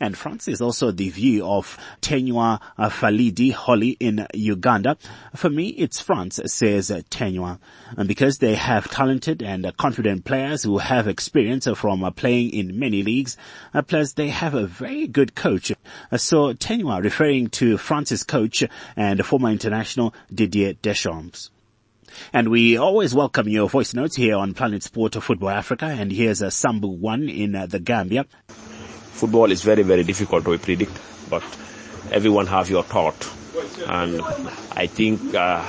And 0.00 0.16
France 0.16 0.48
is 0.48 0.60
also 0.60 0.90
the 0.90 1.08
view 1.08 1.46
of 1.46 1.78
Tenua 2.00 2.60
Falidi 2.78 3.52
Holly 3.52 3.96
in 4.00 4.26
Uganda. 4.34 4.96
For 5.34 5.50
me, 5.50 5.68
it's 5.68 6.00
France, 6.00 6.40
says 6.46 6.90
Tenua. 7.10 7.58
And 7.96 8.08
because 8.08 8.38
they 8.38 8.54
have 8.54 8.90
talented 8.90 9.42
and 9.42 9.70
confident 9.76 10.24
players 10.24 10.62
who 10.62 10.78
have 10.78 11.08
experience 11.08 11.66
from 11.74 12.12
playing 12.14 12.50
in 12.50 12.78
many 12.78 13.02
leagues, 13.02 13.36
uh, 13.74 13.82
plus 13.82 14.12
they 14.12 14.28
have 14.28 14.54
a 14.54 14.66
very 14.66 15.06
good 15.06 15.34
coach. 15.34 15.72
Uh, 16.10 16.16
so 16.16 16.52
Tenua 16.54 17.02
referring 17.02 17.48
to 17.50 17.76
France's 17.78 18.22
coach 18.22 18.62
and 18.96 19.24
former 19.24 19.50
international 19.50 20.14
Didier 20.32 20.74
Deschamps. 20.74 21.50
And 22.32 22.48
we 22.48 22.76
always 22.76 23.14
welcome 23.14 23.48
your 23.48 23.68
voice 23.68 23.94
notes 23.94 24.16
here 24.16 24.36
on 24.36 24.54
Planet 24.54 24.82
Sport 24.82 25.16
of 25.16 25.24
Football 25.24 25.50
Africa. 25.50 25.86
And 25.86 26.10
here's 26.10 26.42
a 26.42 26.46
Sambu 26.46 26.96
one 26.98 27.28
in 27.28 27.52
the 27.52 27.80
Gambia 27.80 28.26
football 29.18 29.50
is 29.50 29.62
very, 29.62 29.82
very 29.82 30.04
difficult 30.04 30.44
to 30.44 30.56
predict, 30.58 30.94
but 31.28 31.42
everyone 32.12 32.46
have 32.46 32.70
your 32.70 32.84
thought. 32.84 33.18
And 33.86 34.22
I 34.72 34.86
think 34.86 35.34
uh, 35.34 35.68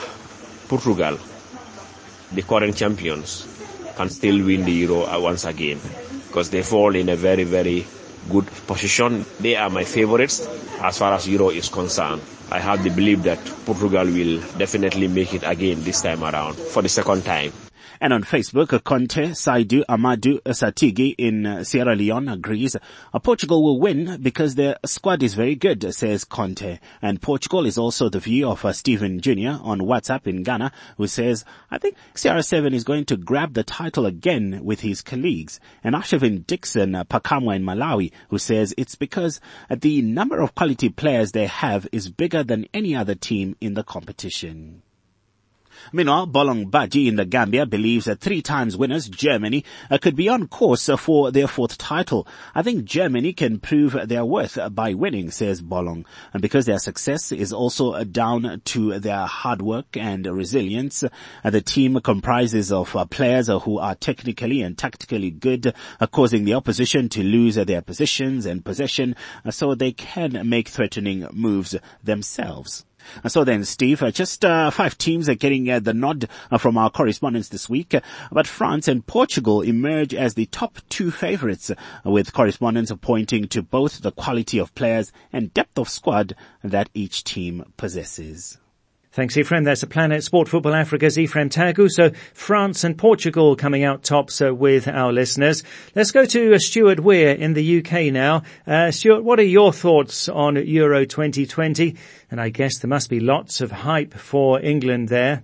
Portugal, 0.67 1.17
the 2.31 2.43
current 2.43 2.75
champions, 2.77 3.47
can 3.97 4.09
still 4.09 4.37
win 4.45 4.63
the 4.65 4.71
Euro 4.85 5.03
uh, 5.05 5.19
once 5.19 5.45
again 5.45 5.79
because 6.27 6.49
they 6.51 6.61
fall 6.61 6.95
in 6.95 7.09
a 7.09 7.15
very, 7.15 7.43
very 7.43 7.85
good 8.29 8.45
position. 8.67 9.25
They 9.39 9.55
are 9.55 9.69
my 9.69 9.83
favorites 9.83 10.47
as 10.81 10.97
far 10.99 11.13
as 11.13 11.27
Euro 11.27 11.49
is 11.49 11.69
concerned. 11.69 12.21
I 12.51 12.59
have 12.59 12.83
the 12.83 12.89
belief 12.91 13.23
that 13.23 13.43
Portugal 13.65 14.05
will 14.05 14.39
definitely 14.57 15.07
make 15.07 15.33
it 15.33 15.43
again 15.45 15.83
this 15.83 16.01
time 16.01 16.23
around 16.23 16.55
for 16.55 16.81
the 16.81 16.89
second 16.89 17.23
time. 17.25 17.51
And 18.01 18.13
on 18.13 18.23
Facebook, 18.23 18.81
Conte 18.85 19.31
Saidu 19.31 19.83
Amadu 19.89 20.41
Satigi 20.43 21.15
in 21.17 21.45
uh, 21.45 21.63
Sierra 21.65 21.97
Leone 21.97 22.29
agrees 22.29 22.77
uh, 23.13 23.19
Portugal 23.19 23.61
will 23.61 23.77
win 23.77 24.21
because 24.21 24.55
their 24.55 24.77
squad 24.85 25.21
is 25.21 25.33
very 25.33 25.55
good, 25.55 25.93
says 25.93 26.23
Conte. 26.23 26.79
And 27.01 27.21
Portugal 27.21 27.65
is 27.65 27.77
also 27.77 28.07
the 28.07 28.21
view 28.21 28.47
of 28.47 28.63
uh, 28.63 28.71
Stephen 28.71 29.19
Jr. 29.19 29.59
on 29.61 29.81
WhatsApp 29.81 30.27
in 30.27 30.43
Ghana, 30.43 30.71
who 30.95 31.07
says, 31.07 31.43
I 31.69 31.77
think 31.77 31.97
CR7 32.15 32.73
is 32.73 32.85
going 32.85 33.03
to 33.05 33.17
grab 33.17 33.53
the 33.53 33.65
title 33.65 34.05
again 34.05 34.61
with 34.63 34.79
his 34.79 35.01
colleagues. 35.01 35.59
And 35.83 35.93
Ashavin 35.93 36.47
Dixon 36.47 36.93
Pakamwa 36.93 37.57
in 37.57 37.63
Malawi, 37.63 38.13
who 38.29 38.37
says 38.37 38.73
it's 38.77 38.95
because 38.95 39.41
the 39.69 40.01
number 40.01 40.39
of 40.39 40.55
quality 40.55 40.87
players 40.87 41.33
they 41.33 41.47
have 41.47 41.85
is 41.91 42.09
bigger 42.09 42.45
than 42.45 42.67
any 42.73 42.95
other 42.95 43.15
team 43.15 43.57
in 43.59 43.73
the 43.73 43.83
competition. 43.83 44.83
Meanwhile, 45.91 46.27
Bolong 46.27 46.69
Baji 46.69 47.07
in 47.07 47.15
the 47.15 47.25
Gambia 47.25 47.65
believes 47.65 48.05
that 48.05 48.19
three 48.19 48.41
times 48.41 48.77
winners 48.77 49.07
Germany 49.09 49.63
uh, 49.89 49.97
could 49.97 50.15
be 50.15 50.29
on 50.29 50.47
course 50.47 50.89
for 50.97 51.31
their 51.31 51.47
fourth 51.47 51.77
title. 51.77 52.27
I 52.53 52.61
think 52.63 52.85
Germany 52.85 53.33
can 53.33 53.59
prove 53.59 53.97
their 54.07 54.25
worth 54.25 54.57
by 54.71 54.93
winning, 54.93 55.31
says 55.31 55.61
Bolong, 55.61 56.05
and 56.33 56.41
because 56.41 56.65
their 56.65 56.79
success 56.79 57.31
is 57.31 57.53
also 57.53 58.03
down 58.03 58.61
to 58.65 58.99
their 58.99 59.25
hard 59.25 59.61
work 59.61 59.97
and 59.97 60.25
resilience. 60.25 61.03
Uh, 61.43 61.49
the 61.49 61.61
team 61.61 61.99
comprises 62.01 62.71
of 62.71 62.95
uh, 62.95 63.05
players 63.05 63.47
who 63.47 63.79
are 63.79 63.95
technically 63.95 64.61
and 64.61 64.77
tactically 64.77 65.31
good, 65.31 65.73
causing 66.11 66.45
the 66.45 66.53
opposition 66.53 67.09
to 67.09 67.23
lose 67.23 67.55
their 67.55 67.81
positions 67.81 68.45
and 68.45 68.63
possession, 68.63 69.15
so 69.49 69.75
they 69.75 69.91
can 69.91 70.47
make 70.47 70.67
threatening 70.67 71.27
moves 71.31 71.75
themselves. 72.03 72.85
So 73.27 73.43
then, 73.43 73.65
Steve, 73.65 74.01
uh, 74.01 74.11
just 74.11 74.45
uh, 74.45 74.71
five 74.71 74.97
teams 74.97 75.29
are 75.29 75.35
getting 75.35 75.69
uh, 75.69 75.79
the 75.79 75.93
nod 75.93 76.27
from 76.57 76.77
our 76.77 76.89
correspondents 76.89 77.49
this 77.49 77.69
week, 77.69 77.95
but 78.31 78.47
France 78.47 78.87
and 78.87 79.05
Portugal 79.05 79.61
emerge 79.61 80.13
as 80.13 80.33
the 80.33 80.45
top 80.47 80.79
two 80.89 81.11
favorites, 81.11 81.71
with 82.03 82.33
correspondents 82.33 82.91
pointing 83.01 83.47
to 83.49 83.61
both 83.61 84.01
the 84.01 84.11
quality 84.11 84.59
of 84.59 84.75
players 84.75 85.11
and 85.31 85.53
depth 85.53 85.77
of 85.77 85.89
squad 85.89 86.35
that 86.63 86.89
each 86.93 87.23
team 87.23 87.63
possesses. 87.77 88.57
Thanks, 89.19 89.35
Ephraim. 89.35 89.65
That's 89.65 89.83
a 89.83 89.87
Planet 89.87 90.23
Sport 90.23 90.47
Football 90.47 90.73
Africa's 90.73 91.19
Ephraim 91.19 91.49
Tagu. 91.49 91.91
So 91.91 92.11
France 92.33 92.85
and 92.85 92.97
Portugal 92.97 93.57
coming 93.57 93.83
out 93.83 94.01
tops 94.01 94.41
uh, 94.41 94.55
with 94.55 94.87
our 94.87 95.11
listeners. 95.11 95.61
Let's 95.93 96.11
go 96.11 96.23
to 96.23 96.53
uh, 96.53 96.57
Stuart 96.57 97.01
Weir 97.01 97.33
in 97.33 97.53
the 97.53 97.79
UK 97.79 98.13
now. 98.13 98.43
Uh, 98.65 98.91
Stuart, 98.91 99.25
what 99.25 99.37
are 99.37 99.43
your 99.43 99.73
thoughts 99.73 100.29
on 100.29 100.55
Euro 100.55 101.03
2020? 101.03 101.97
And 102.31 102.39
I 102.39 102.47
guess 102.47 102.79
there 102.79 102.87
must 102.87 103.09
be 103.09 103.19
lots 103.19 103.59
of 103.59 103.71
hype 103.71 104.13
for 104.13 104.61
England 104.61 105.09
there. 105.09 105.43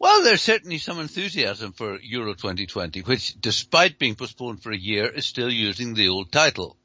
Well, 0.00 0.24
there's 0.24 0.42
certainly 0.42 0.78
some 0.78 0.98
enthusiasm 0.98 1.74
for 1.74 2.00
Euro 2.00 2.34
2020, 2.34 3.02
which 3.02 3.40
despite 3.40 4.00
being 4.00 4.16
postponed 4.16 4.60
for 4.60 4.72
a 4.72 4.76
year 4.76 5.06
is 5.06 5.24
still 5.24 5.52
using 5.52 5.94
the 5.94 6.08
old 6.08 6.32
title. 6.32 6.76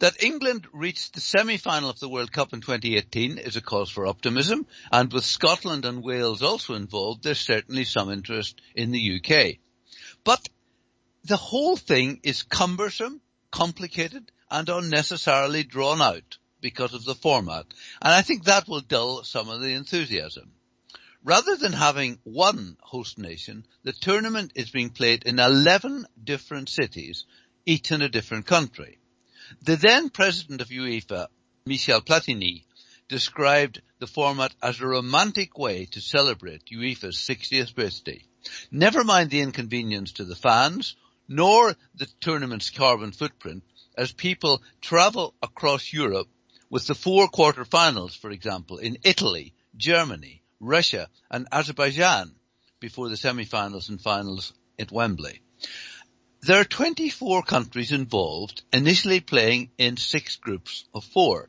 That 0.00 0.22
England 0.22 0.66
reached 0.72 1.14
the 1.14 1.20
semi-final 1.20 1.88
of 1.88 2.00
the 2.00 2.08
World 2.08 2.32
Cup 2.32 2.52
in 2.52 2.60
2018 2.60 3.38
is 3.38 3.54
a 3.54 3.60
cause 3.60 3.90
for 3.90 4.06
optimism, 4.06 4.66
and 4.90 5.12
with 5.12 5.24
Scotland 5.24 5.84
and 5.84 6.02
Wales 6.02 6.42
also 6.42 6.74
involved, 6.74 7.22
there's 7.22 7.40
certainly 7.40 7.84
some 7.84 8.10
interest 8.10 8.60
in 8.74 8.90
the 8.90 9.20
UK. 9.20 9.58
But 10.24 10.48
the 11.22 11.36
whole 11.36 11.76
thing 11.76 12.20
is 12.24 12.42
cumbersome, 12.42 13.20
complicated, 13.52 14.32
and 14.50 14.68
unnecessarily 14.68 15.62
drawn 15.62 16.02
out 16.02 16.38
because 16.60 16.92
of 16.92 17.04
the 17.04 17.14
format, 17.14 17.66
and 18.02 18.12
I 18.12 18.22
think 18.22 18.44
that 18.44 18.66
will 18.66 18.80
dull 18.80 19.22
some 19.22 19.48
of 19.48 19.60
the 19.60 19.74
enthusiasm. 19.74 20.52
Rather 21.22 21.56
than 21.56 21.72
having 21.72 22.18
one 22.24 22.76
host 22.80 23.16
nation, 23.16 23.64
the 23.84 23.92
tournament 23.92 24.52
is 24.56 24.70
being 24.70 24.90
played 24.90 25.22
in 25.22 25.38
11 25.38 26.06
different 26.22 26.68
cities, 26.68 27.26
each 27.64 27.92
in 27.92 28.02
a 28.02 28.08
different 28.08 28.46
country. 28.46 28.98
The 29.62 29.76
then 29.76 30.10
president 30.10 30.60
of 30.60 30.68
UEFA, 30.68 31.28
Michel 31.66 32.00
Platini, 32.00 32.64
described 33.08 33.82
the 33.98 34.06
format 34.06 34.54
as 34.62 34.80
a 34.80 34.86
romantic 34.86 35.58
way 35.58 35.86
to 35.86 36.00
celebrate 36.00 36.66
UEFA's 36.66 37.16
60th 37.16 37.74
birthday. 37.74 38.24
Never 38.70 39.04
mind 39.04 39.30
the 39.30 39.40
inconvenience 39.40 40.12
to 40.12 40.24
the 40.24 40.36
fans, 40.36 40.96
nor 41.28 41.74
the 41.94 42.06
tournament's 42.20 42.70
carbon 42.70 43.12
footprint, 43.12 43.62
as 43.96 44.12
people 44.12 44.62
travel 44.80 45.34
across 45.42 45.92
Europe 45.92 46.28
with 46.70 46.86
the 46.86 46.94
four 46.94 47.28
quarter-finals, 47.28 48.14
for 48.14 48.30
example, 48.30 48.78
in 48.78 48.98
Italy, 49.04 49.54
Germany, 49.76 50.42
Russia 50.60 51.08
and 51.30 51.46
Azerbaijan 51.52 52.34
before 52.80 53.08
the 53.08 53.16
semi-finals 53.16 53.88
and 53.88 54.00
finals 54.00 54.52
at 54.78 54.90
Wembley. 54.90 55.40
There 56.46 56.60
are 56.60 56.64
24 56.64 57.42
countries 57.44 57.90
involved, 57.90 58.64
initially 58.70 59.20
playing 59.20 59.70
in 59.78 59.96
six 59.96 60.36
groups 60.36 60.84
of 60.92 61.02
four. 61.02 61.48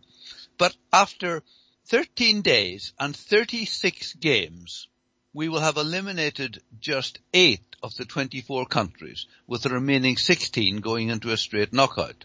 But 0.57 0.73
after 0.93 1.43
13 1.87 2.41
days 2.41 2.93
and 2.97 3.13
36 3.13 4.13
games, 4.13 4.87
we 5.33 5.49
will 5.49 5.59
have 5.59 5.75
eliminated 5.75 6.61
just 6.79 7.19
eight 7.33 7.75
of 7.83 7.93
the 7.95 8.05
24 8.05 8.67
countries, 8.67 9.25
with 9.47 9.63
the 9.63 9.69
remaining 9.69 10.15
16 10.15 10.77
going 10.77 11.09
into 11.09 11.31
a 11.31 11.35
straight 11.35 11.73
knockout. 11.73 12.23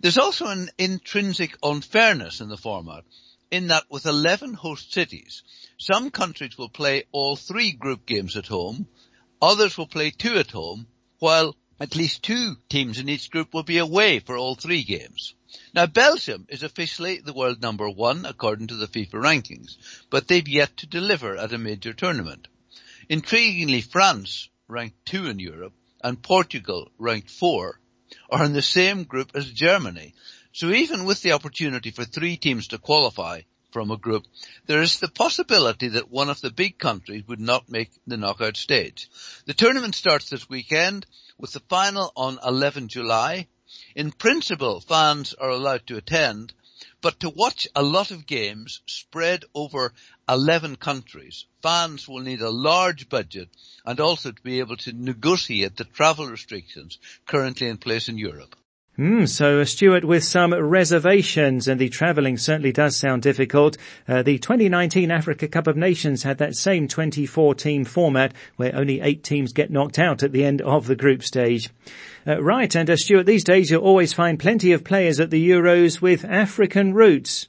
There's 0.00 0.16
also 0.16 0.46
an 0.46 0.70
intrinsic 0.78 1.58
unfairness 1.62 2.40
in 2.40 2.48
the 2.48 2.56
format, 2.56 3.04
in 3.50 3.66
that 3.66 3.90
with 3.90 4.06
11 4.06 4.54
host 4.54 4.90
cities, 4.90 5.42
some 5.78 6.10
countries 6.10 6.56
will 6.56 6.70
play 6.70 7.04
all 7.12 7.36
three 7.36 7.72
group 7.72 8.06
games 8.06 8.38
at 8.38 8.46
home, 8.46 8.88
others 9.42 9.76
will 9.76 9.86
play 9.86 10.10
two 10.10 10.38
at 10.38 10.50
home, 10.50 10.86
while 11.18 11.54
at 11.80 11.96
least 11.96 12.22
two 12.22 12.56
teams 12.68 12.98
in 12.98 13.08
each 13.08 13.30
group 13.30 13.52
will 13.52 13.62
be 13.62 13.78
away 13.78 14.20
for 14.20 14.36
all 14.36 14.54
three 14.54 14.84
games. 14.84 15.34
Now 15.72 15.86
Belgium 15.86 16.46
is 16.48 16.62
officially 16.62 17.20
the 17.20 17.32
world 17.32 17.60
number 17.60 17.88
one 17.90 18.24
according 18.26 18.68
to 18.68 18.76
the 18.76 18.86
FIFA 18.86 19.14
rankings, 19.14 19.76
but 20.10 20.28
they've 20.28 20.48
yet 20.48 20.76
to 20.78 20.86
deliver 20.86 21.36
at 21.36 21.52
a 21.52 21.58
major 21.58 21.92
tournament. 21.92 22.48
Intriguingly, 23.10 23.82
France, 23.82 24.48
ranked 24.68 25.04
two 25.04 25.26
in 25.26 25.38
Europe, 25.38 25.74
and 26.02 26.22
Portugal, 26.22 26.90
ranked 26.98 27.30
four, 27.30 27.80
are 28.30 28.44
in 28.44 28.52
the 28.52 28.62
same 28.62 29.04
group 29.04 29.32
as 29.34 29.50
Germany. 29.50 30.14
So 30.52 30.70
even 30.70 31.04
with 31.04 31.22
the 31.22 31.32
opportunity 31.32 31.90
for 31.90 32.04
three 32.04 32.36
teams 32.36 32.68
to 32.68 32.78
qualify 32.78 33.42
from 33.72 33.90
a 33.90 33.96
group, 33.96 34.24
there 34.66 34.82
is 34.82 35.00
the 35.00 35.08
possibility 35.08 35.88
that 35.88 36.10
one 36.10 36.30
of 36.30 36.40
the 36.40 36.50
big 36.50 36.78
countries 36.78 37.26
would 37.26 37.40
not 37.40 37.68
make 37.68 37.90
the 38.06 38.16
knockout 38.16 38.56
stage. 38.56 39.10
The 39.46 39.54
tournament 39.54 39.96
starts 39.96 40.30
this 40.30 40.48
weekend 40.48 41.06
with 41.38 41.52
the 41.52 41.60
final 41.60 42.12
on 42.16 42.38
11 42.44 42.88
July. 42.88 43.46
In 43.94 44.12
principle, 44.12 44.80
fans 44.80 45.34
are 45.34 45.50
allowed 45.50 45.86
to 45.88 45.96
attend, 45.96 46.52
but 47.00 47.20
to 47.20 47.30
watch 47.30 47.68
a 47.74 47.82
lot 47.82 48.10
of 48.10 48.26
games 48.26 48.80
spread 48.86 49.44
over 49.54 49.92
11 50.28 50.76
countries, 50.76 51.46
fans 51.62 52.08
will 52.08 52.20
need 52.20 52.40
a 52.40 52.50
large 52.50 53.08
budget 53.08 53.48
and 53.84 54.00
also 54.00 54.32
to 54.32 54.42
be 54.42 54.60
able 54.60 54.76
to 54.76 54.92
negotiate 54.92 55.76
the 55.76 55.84
travel 55.84 56.26
restrictions 56.26 56.98
currently 57.26 57.68
in 57.68 57.78
place 57.78 58.08
in 58.08 58.16
Europe. 58.16 58.56
Mm, 58.96 59.28
so, 59.28 59.58
uh, 59.58 59.64
Stuart, 59.64 60.04
with 60.04 60.22
some 60.22 60.54
reservations, 60.54 61.66
and 61.66 61.80
the 61.80 61.88
travelling 61.88 62.38
certainly 62.38 62.70
does 62.70 62.96
sound 62.96 63.22
difficult. 63.22 63.76
Uh, 64.06 64.22
the 64.22 64.38
2019 64.38 65.10
Africa 65.10 65.48
Cup 65.48 65.66
of 65.66 65.76
Nations 65.76 66.22
had 66.22 66.38
that 66.38 66.54
same 66.54 66.86
24-team 66.86 67.86
format, 67.86 68.32
where 68.54 68.72
only 68.72 69.00
eight 69.00 69.24
teams 69.24 69.52
get 69.52 69.72
knocked 69.72 69.98
out 69.98 70.22
at 70.22 70.30
the 70.30 70.44
end 70.44 70.62
of 70.62 70.86
the 70.86 70.94
group 70.94 71.24
stage. 71.24 71.70
Uh, 72.24 72.40
right, 72.40 72.72
and 72.76 72.88
uh, 72.88 72.96
Stuart, 72.96 73.26
these 73.26 73.42
days 73.42 73.68
you'll 73.68 73.82
always 73.82 74.12
find 74.12 74.38
plenty 74.38 74.70
of 74.70 74.84
players 74.84 75.18
at 75.18 75.30
the 75.30 75.50
Euros 75.50 76.00
with 76.00 76.24
African 76.24 76.94
roots. 76.94 77.48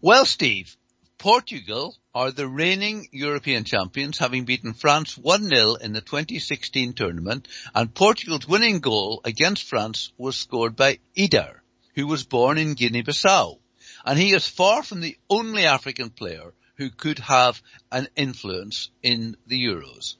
Well, 0.00 0.24
Steve, 0.24 0.78
Portugal 1.18 1.94
are 2.18 2.32
the 2.32 2.48
reigning 2.48 3.08
European 3.12 3.62
champions, 3.62 4.18
having 4.18 4.44
beaten 4.44 4.72
France 4.72 5.14
1-0 5.14 5.80
in 5.80 5.92
the 5.92 6.00
2016 6.00 6.92
tournament, 6.94 7.46
and 7.72 7.94
Portugal's 7.94 8.48
winning 8.48 8.80
goal 8.80 9.20
against 9.22 9.68
France 9.68 10.10
was 10.18 10.34
scored 10.34 10.74
by 10.74 10.98
Eder, 11.16 11.62
who 11.94 12.08
was 12.08 12.24
born 12.24 12.58
in 12.58 12.74
Guinea-Bissau. 12.74 13.60
And 14.04 14.18
he 14.18 14.34
is 14.34 14.48
far 14.48 14.82
from 14.82 15.00
the 15.00 15.16
only 15.30 15.64
African 15.64 16.10
player 16.10 16.54
who 16.76 16.90
could 16.90 17.20
have 17.20 17.62
an 17.92 18.08
influence 18.16 18.90
in 19.00 19.36
the 19.46 19.64
Euros. 19.64 20.16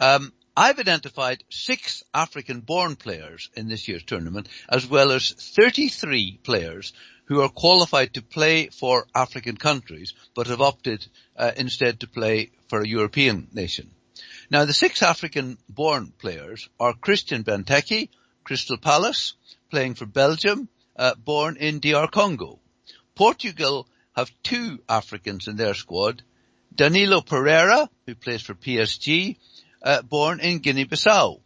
Um, 0.00 0.32
I've 0.56 0.78
identified 0.78 1.42
six 1.48 2.04
African-born 2.14 2.94
players 2.94 3.50
in 3.56 3.66
this 3.66 3.88
year's 3.88 4.04
tournament, 4.04 4.48
as 4.68 4.86
well 4.86 5.10
as 5.10 5.32
33 5.32 6.38
players 6.44 6.92
who 7.30 7.40
are 7.40 7.48
qualified 7.48 8.12
to 8.12 8.20
play 8.20 8.66
for 8.66 9.06
African 9.14 9.56
countries, 9.56 10.14
but 10.34 10.48
have 10.48 10.60
opted 10.60 11.06
uh, 11.36 11.52
instead 11.56 12.00
to 12.00 12.08
play 12.08 12.50
for 12.68 12.80
a 12.80 12.88
European 12.88 13.46
nation. 13.52 13.88
Now 14.50 14.64
the 14.64 14.72
six 14.72 15.00
African-born 15.00 16.12
players 16.18 16.68
are 16.80 16.92
Christian 16.92 17.44
Benteke, 17.44 18.08
Crystal 18.42 18.78
Palace, 18.78 19.34
playing 19.70 19.94
for 19.94 20.06
Belgium, 20.06 20.68
uh, 20.96 21.14
born 21.14 21.56
in 21.56 21.78
DR 21.78 22.08
Congo. 22.08 22.58
Portugal 23.14 23.86
have 24.16 24.32
two 24.42 24.80
Africans 24.88 25.46
in 25.46 25.54
their 25.54 25.74
squad, 25.74 26.24
Danilo 26.74 27.20
Pereira, 27.20 27.88
who 28.06 28.16
plays 28.16 28.42
for 28.42 28.54
PSG, 28.54 29.36
uh, 29.84 30.02
born 30.02 30.40
in 30.40 30.58
Guinea-Bissau, 30.58 31.38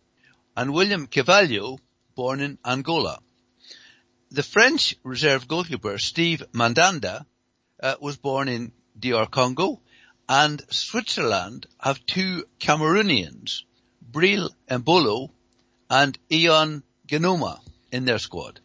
and 0.56 0.72
William 0.72 1.06
Carvalho, 1.06 1.78
born 2.14 2.40
in 2.40 2.56
Angola. 2.64 3.18
The 4.34 4.42
French 4.42 4.96
reserve 5.04 5.46
goalkeeper 5.46 5.96
Steve 5.96 6.42
Mandanda 6.52 7.24
uh, 7.80 7.94
was 8.00 8.16
born 8.16 8.48
in 8.48 8.72
DR 8.98 9.26
Congo, 9.30 9.80
and 10.28 10.60
Switzerland 10.70 11.68
have 11.78 12.04
two 12.04 12.44
Cameroonians, 12.58 13.62
Breel 14.10 14.50
Embolo 14.68 15.30
and 15.88 16.18
Ion 16.32 16.82
Genoma 17.06 17.60
in 17.92 18.06
their 18.06 18.18
squad. 18.18 18.58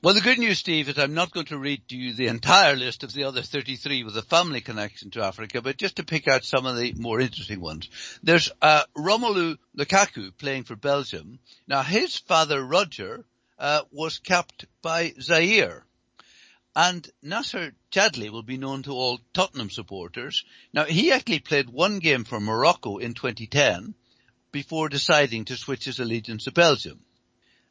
Well, 0.00 0.14
the 0.14 0.20
good 0.20 0.38
news, 0.38 0.60
Steve, 0.60 0.88
is 0.88 0.96
I'm 0.96 1.14
not 1.14 1.32
going 1.32 1.46
to 1.46 1.58
read 1.58 1.88
to 1.88 1.96
you 1.96 2.14
the 2.14 2.28
entire 2.28 2.76
list 2.76 3.02
of 3.02 3.12
the 3.12 3.24
other 3.24 3.42
33 3.42 4.04
with 4.04 4.16
a 4.16 4.22
family 4.22 4.60
connection 4.60 5.10
to 5.10 5.24
Africa, 5.24 5.60
but 5.60 5.76
just 5.76 5.96
to 5.96 6.04
pick 6.04 6.28
out 6.28 6.44
some 6.44 6.66
of 6.66 6.76
the 6.76 6.92
more 6.96 7.20
interesting 7.20 7.60
ones. 7.60 7.90
There's 8.22 8.52
uh, 8.62 8.84
Romelu 8.96 9.58
Lukaku 9.76 10.30
playing 10.38 10.64
for 10.64 10.76
Belgium. 10.76 11.40
Now, 11.66 11.82
his 11.82 12.16
father, 12.16 12.64
Roger, 12.64 13.24
uh, 13.62 13.84
was 13.92 14.18
capped 14.18 14.66
by 14.82 15.14
Zaire. 15.20 15.86
And 16.74 17.08
Nacer 17.24 17.72
Chadli 17.92 18.28
will 18.28 18.42
be 18.42 18.56
known 18.56 18.82
to 18.82 18.90
all 18.90 19.20
Tottenham 19.32 19.70
supporters. 19.70 20.44
Now, 20.74 20.84
he 20.84 21.12
actually 21.12 21.38
played 21.38 21.70
one 21.70 22.00
game 22.00 22.24
for 22.24 22.40
Morocco 22.40 22.98
in 22.98 23.14
2010 23.14 23.94
before 24.50 24.88
deciding 24.88 25.44
to 25.44 25.56
switch 25.56 25.84
his 25.84 26.00
allegiance 26.00 26.44
to 26.44 26.52
Belgium. 26.52 27.04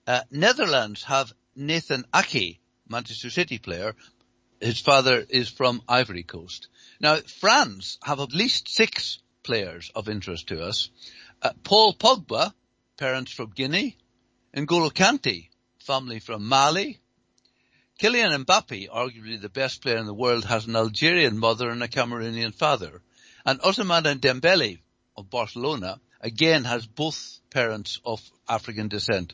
Uh, 0.07 0.21
Netherlands 0.31 1.03
have 1.03 1.33
Nathan 1.57 2.05
Ake, 2.15 2.61
Manchester 2.87 3.29
City 3.29 3.57
player. 3.57 3.93
His 4.61 4.79
father 4.79 5.25
is 5.27 5.49
from 5.49 5.81
Ivory 5.89 6.23
Coast. 6.23 6.69
Now, 7.01 7.17
France 7.17 7.97
have 8.01 8.21
at 8.21 8.33
least 8.33 8.69
six 8.69 9.19
players 9.43 9.91
of 9.93 10.07
interest 10.07 10.47
to 10.47 10.63
us. 10.63 10.89
Uh, 11.41 11.51
Paul 11.65 11.93
Pogba, 11.95 12.53
parents 12.97 13.33
from 13.33 13.49
Guinea. 13.49 13.97
And 14.53 14.67
N'Golo 14.67 14.91
Kante, 14.91 15.47
family 15.81 16.19
from 16.19 16.47
Mali. 16.47 16.99
Kylian 17.99 18.45
Mbappe, 18.45 18.89
arguably 18.89 19.39
the 19.39 19.49
best 19.49 19.81
player 19.81 19.97
in 19.97 20.05
the 20.05 20.13
world, 20.13 20.45
has 20.45 20.65
an 20.65 20.75
Algerian 20.75 21.37
mother 21.37 21.69
and 21.69 21.83
a 21.83 21.87
Cameroonian 21.87 22.53
father. 22.53 23.01
And 23.45 23.59
Ousmane 23.61 24.19
Dembele 24.19 24.79
of 25.17 25.29
Barcelona, 25.29 25.99
again 26.19 26.63
has 26.63 26.85
both 26.85 27.39
parents 27.49 27.99
of 28.05 28.21
African 28.47 28.87
descent. 28.87 29.33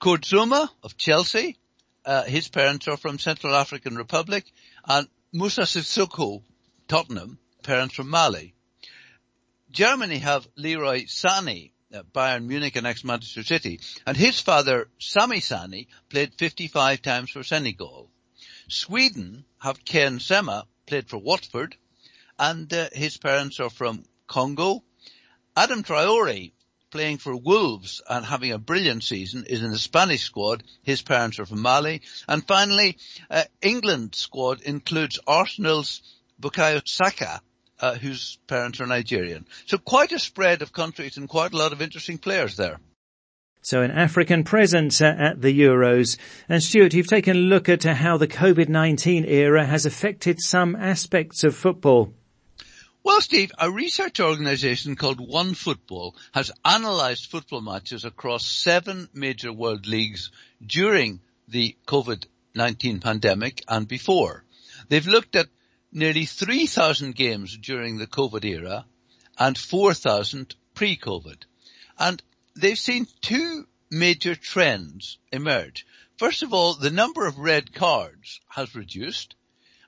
Kurt 0.00 0.22
Zouma 0.22 0.68
of 0.82 0.96
Chelsea, 0.96 1.58
uh, 2.04 2.24
his 2.24 2.48
parents 2.48 2.88
are 2.88 2.96
from 2.96 3.18
Central 3.18 3.54
African 3.54 3.96
Republic, 3.96 4.44
and 4.86 5.08
Moussa 5.32 5.62
Sissoko, 5.62 6.42
Tottenham, 6.88 7.38
parents 7.62 7.94
from 7.94 8.10
Mali. 8.10 8.54
Germany 9.70 10.18
have 10.18 10.46
Leroy 10.56 11.04
Sané, 11.04 11.70
uh, 11.70 11.72
Bayern 12.14 12.46
Munich 12.46 12.76
and 12.76 12.86
ex-Manchester 12.86 13.42
City, 13.42 13.80
and 14.06 14.16
his 14.16 14.40
father, 14.40 14.88
Sami 14.98 15.40
Sani, 15.40 15.88
played 16.08 16.34
55 16.34 17.02
times 17.02 17.30
for 17.30 17.42
Senegal. 17.42 18.10
Sweden 18.68 19.44
have 19.58 19.84
Ken 19.84 20.18
Sema, 20.18 20.66
played 20.86 21.08
for 21.08 21.18
Watford, 21.18 21.76
and 22.38 22.72
uh, 22.72 22.88
his 22.92 23.16
parents 23.16 23.60
are 23.60 23.70
from 23.70 24.04
Congo. 24.26 24.82
Adam 25.56 25.82
Traore 25.82 26.52
playing 26.92 27.18
for 27.18 27.34
Wolves 27.34 28.02
and 28.08 28.24
having 28.24 28.52
a 28.52 28.58
brilliant 28.58 29.02
season 29.02 29.44
is 29.46 29.62
in 29.62 29.70
the 29.70 29.78
Spanish 29.78 30.22
squad. 30.22 30.62
His 30.82 31.02
parents 31.02 31.38
are 31.38 31.46
from 31.46 31.62
Mali. 31.62 32.02
And 32.28 32.46
finally, 32.46 32.98
uh, 33.30 33.44
England 33.60 34.14
squad 34.14 34.60
includes 34.60 35.18
Arsenal's 35.26 36.02
Bukayo 36.40 36.86
Saka, 36.86 37.40
uh, 37.82 37.96
whose 37.96 38.38
parents 38.46 38.80
are 38.80 38.86
Nigerian. 38.86 39.44
So 39.66 39.76
quite 39.76 40.12
a 40.12 40.18
spread 40.18 40.62
of 40.62 40.72
countries 40.72 41.16
and 41.16 41.28
quite 41.28 41.52
a 41.52 41.56
lot 41.56 41.72
of 41.72 41.82
interesting 41.82 42.16
players 42.16 42.56
there. 42.56 42.78
So 43.60 43.82
an 43.82 43.90
African 43.90 44.44
presence 44.44 45.00
at 45.00 45.40
the 45.40 45.60
Euros. 45.60 46.16
And 46.48 46.62
Stuart, 46.62 46.94
you've 46.94 47.06
taken 47.06 47.36
a 47.36 47.40
look 47.40 47.68
at 47.68 47.84
how 47.84 48.16
the 48.16 48.26
COVID-19 48.26 49.28
era 49.28 49.66
has 49.66 49.84
affected 49.84 50.40
some 50.40 50.74
aspects 50.74 51.44
of 51.44 51.54
football. 51.54 52.14
Well, 53.04 53.20
Steve, 53.20 53.50
a 53.58 53.70
research 53.70 54.20
organization 54.20 54.94
called 54.94 55.20
One 55.20 55.54
Football 55.54 56.14
has 56.32 56.52
analyzed 56.64 57.26
football 57.26 57.60
matches 57.60 58.04
across 58.04 58.46
seven 58.46 59.08
major 59.12 59.52
world 59.52 59.86
leagues 59.86 60.30
during 60.64 61.20
the 61.48 61.76
COVID-19 61.86 63.00
pandemic 63.00 63.62
and 63.66 63.88
before. 63.88 64.44
They've 64.88 65.06
looked 65.06 65.34
at 65.34 65.48
nearly 65.92 66.24
3,000 66.24 67.14
games 67.14 67.56
during 67.56 67.98
the 67.98 68.06
COVID 68.06 68.44
era 68.44 68.86
and 69.38 69.56
4,000 69.56 70.54
pre-COVID. 70.74 71.44
And 71.98 72.22
they've 72.56 72.78
seen 72.78 73.06
two 73.20 73.66
major 73.90 74.34
trends 74.34 75.18
emerge. 75.30 75.86
First 76.16 76.42
of 76.42 76.54
all, 76.54 76.74
the 76.74 76.90
number 76.90 77.26
of 77.26 77.38
red 77.38 77.74
cards 77.74 78.40
has 78.48 78.74
reduced 78.74 79.34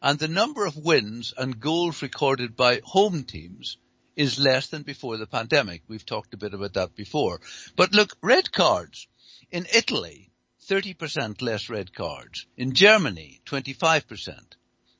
and 0.02 0.18
the 0.18 0.28
number 0.28 0.66
of 0.66 0.76
wins 0.76 1.32
and 1.36 1.58
goals 1.58 2.02
recorded 2.02 2.54
by 2.54 2.82
home 2.84 3.24
teams 3.24 3.78
is 4.16 4.38
less 4.38 4.66
than 4.66 4.82
before 4.82 5.16
the 5.16 5.26
pandemic. 5.26 5.82
We've 5.88 6.04
talked 6.04 6.34
a 6.34 6.36
bit 6.36 6.52
about 6.52 6.74
that 6.74 6.94
before. 6.94 7.40
But 7.74 7.94
look, 7.94 8.14
red 8.22 8.52
cards. 8.52 9.08
In 9.50 9.66
Italy, 9.74 10.30
30% 10.68 11.40
less 11.40 11.70
red 11.70 11.94
cards. 11.94 12.46
In 12.56 12.74
Germany, 12.74 13.40
25%. 13.46 14.38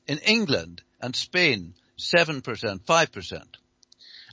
In 0.07 0.17
England 0.19 0.81
and 1.05 1.15
Spain, 1.15 1.75
7%, 1.99 2.41
5%. 2.41 3.43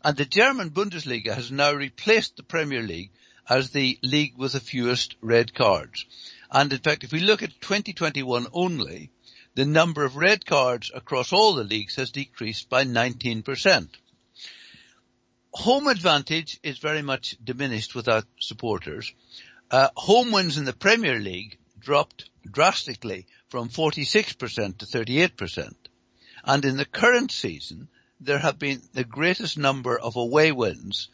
And 0.03 0.17
the 0.17 0.25
German 0.25 0.71
Bundesliga 0.71 1.35
has 1.35 1.53
now 1.53 1.75
replaced 1.75 2.39
the 2.39 2.43
Premier 2.43 2.81
League 2.81 3.11
as 3.47 3.69
the 3.71 3.99
league 4.03 4.39
with 4.39 4.53
the 4.53 4.61
fewest 4.61 5.15
red 5.21 5.53
cards. 5.53 6.07
And 6.51 6.73
in 6.73 6.79
fact, 6.79 7.05
if 7.05 7.13
we 7.13 7.21
look 7.21 7.43
at 7.43 7.61
2021 7.61 8.47
only, 8.55 9.11
the 9.55 9.67
number 9.67 10.03
of 10.03 10.17
red 10.17 10.47
cards 10.47 10.91
across 10.95 11.31
all 11.31 11.53
the 11.53 11.65
leagues 11.65 11.97
has 11.97 12.11
decreased 12.11 12.71
by 12.71 12.85
19%. 12.85 13.89
Home 15.53 15.89
advantage 15.89 16.59
is 16.63 16.79
very 16.79 17.03
much 17.03 17.37
diminished 17.45 17.95
without 17.95 18.25
supporters. 18.41 19.13
Uh, 19.71 19.89
home 19.95 20.33
wins 20.33 20.57
in 20.57 20.65
the 20.65 20.73
Premier 20.73 21.21
League 21.21 21.59
dropped 21.79 22.31
drastically 22.51 23.27
from 23.51 23.69
46% 23.69 24.79
to 24.79 24.87
38%. 24.87 25.75
And 26.45 26.65
in 26.65 26.77
the 26.77 26.85
current 26.85 27.31
season, 27.31 27.89
there 28.21 28.39
have 28.39 28.59
been 28.59 28.83
the 28.93 29.05
greatest 29.05 29.59
number 29.59 29.99
of 29.99 30.17
away 30.17 30.53
wins, 30.53 31.09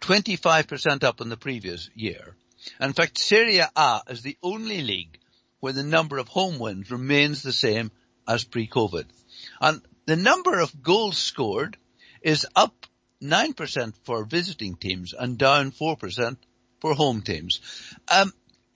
25% 0.00 1.04
up 1.04 1.20
on 1.20 1.28
the 1.28 1.36
previous 1.36 1.90
year. 1.94 2.36
In 2.80 2.92
fact, 2.92 3.18
Serie 3.18 3.58
A 3.58 4.00
is 4.08 4.22
the 4.22 4.36
only 4.42 4.82
league 4.82 5.18
where 5.60 5.72
the 5.72 5.82
number 5.82 6.18
of 6.18 6.28
home 6.28 6.58
wins 6.58 6.90
remains 6.90 7.42
the 7.42 7.52
same 7.52 7.90
as 8.26 8.44
pre-COVID. 8.44 9.06
And 9.60 9.82
the 10.06 10.16
number 10.16 10.60
of 10.60 10.82
goals 10.82 11.18
scored 11.18 11.76
is 12.22 12.46
up 12.54 12.86
9% 13.22 13.94
for 14.04 14.24
visiting 14.24 14.76
teams 14.76 15.12
and 15.12 15.38
down 15.38 15.72
4% 15.72 16.36
for 16.80 16.94
home 16.94 17.22
teams. 17.22 17.60
Um, 18.08 18.32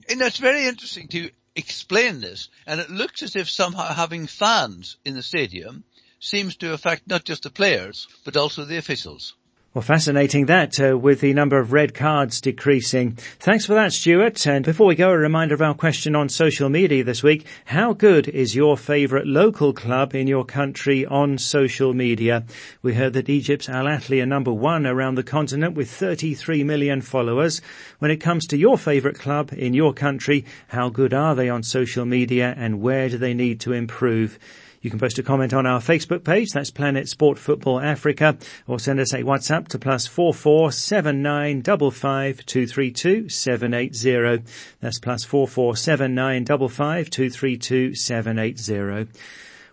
and 0.09 0.21
it's 0.21 0.37
very 0.37 0.65
interesting 0.65 1.07
to 1.09 1.29
explain 1.55 2.21
this 2.21 2.49
and 2.65 2.79
it 2.79 2.89
looks 2.89 3.23
as 3.23 3.35
if 3.35 3.49
somehow 3.49 3.93
having 3.93 4.25
fans 4.25 4.97
in 5.03 5.15
the 5.15 5.21
stadium 5.21 5.83
seems 6.21 6.55
to 6.55 6.71
affect 6.71 7.07
not 7.07 7.25
just 7.25 7.43
the 7.43 7.49
players 7.49 8.07
but 8.23 8.37
also 8.37 8.63
the 8.63 8.77
officials. 8.77 9.33
Well, 9.73 9.81
fascinating 9.81 10.47
that 10.47 10.77
uh, 10.81 10.97
with 10.97 11.21
the 11.21 11.33
number 11.33 11.57
of 11.57 11.71
red 11.71 11.93
cards 11.93 12.41
decreasing. 12.41 13.11
Thanks 13.39 13.65
for 13.65 13.73
that, 13.75 13.93
Stuart. 13.93 14.45
And 14.45 14.65
before 14.65 14.85
we 14.85 14.95
go, 14.95 15.11
a 15.11 15.17
reminder 15.17 15.55
of 15.55 15.61
our 15.61 15.73
question 15.73 16.13
on 16.13 16.27
social 16.27 16.67
media 16.67 17.05
this 17.05 17.23
week. 17.23 17.45
How 17.63 17.93
good 17.93 18.27
is 18.27 18.53
your 18.53 18.75
favourite 18.75 19.25
local 19.25 19.71
club 19.71 20.13
in 20.13 20.27
your 20.27 20.43
country 20.43 21.05
on 21.05 21.37
social 21.37 21.93
media? 21.93 22.43
We 22.81 22.95
heard 22.95 23.13
that 23.13 23.29
Egypt's 23.29 23.69
Al 23.69 23.85
Ahly 23.85 24.21
are 24.21 24.25
number 24.25 24.51
one 24.51 24.85
around 24.85 25.15
the 25.15 25.23
continent 25.23 25.73
with 25.73 25.89
33 25.89 26.65
million 26.65 26.99
followers. 26.99 27.61
When 27.99 28.11
it 28.11 28.17
comes 28.17 28.47
to 28.47 28.57
your 28.57 28.77
favourite 28.77 29.19
club 29.19 29.53
in 29.53 29.73
your 29.73 29.93
country, 29.93 30.43
how 30.67 30.89
good 30.89 31.13
are 31.13 31.33
they 31.33 31.47
on 31.47 31.63
social 31.63 32.03
media 32.03 32.53
and 32.57 32.81
where 32.81 33.07
do 33.07 33.17
they 33.17 33.33
need 33.33 33.61
to 33.61 33.71
improve? 33.71 34.37
You 34.81 34.89
can 34.89 34.97
post 34.97 35.19
a 35.19 35.23
comment 35.23 35.53
on 35.53 35.67
our 35.67 35.79
Facebook 35.79 36.23
page. 36.23 36.49
That's 36.53 36.71
Planet 36.71 37.07
Sport 37.07 37.37
Football 37.37 37.81
Africa 37.81 38.35
or 38.65 38.79
send 38.79 38.99
us 38.99 39.13
a 39.13 39.21
WhatsApp 39.21 39.67
to 39.69 39.79
plus 39.79 40.07
four 40.07 40.33
four 40.33 40.71
seven 40.71 41.21
nine 41.21 41.61
double 41.61 41.91
five 41.91 42.43
two 42.47 42.65
three 42.65 42.89
two 42.91 43.29
seven 43.29 43.75
eight 43.75 43.95
zero. 43.95 44.39
That's 44.79 44.97
plus 44.97 45.23
four 45.23 45.47
four 45.47 45.75
seven 45.75 46.15
nine 46.15 46.45
double 46.45 46.67
five 46.67 47.11
two 47.11 47.29
three 47.29 47.57
two 47.57 47.93
seven 47.93 48.39
eight 48.39 48.57
zero. 48.57 49.05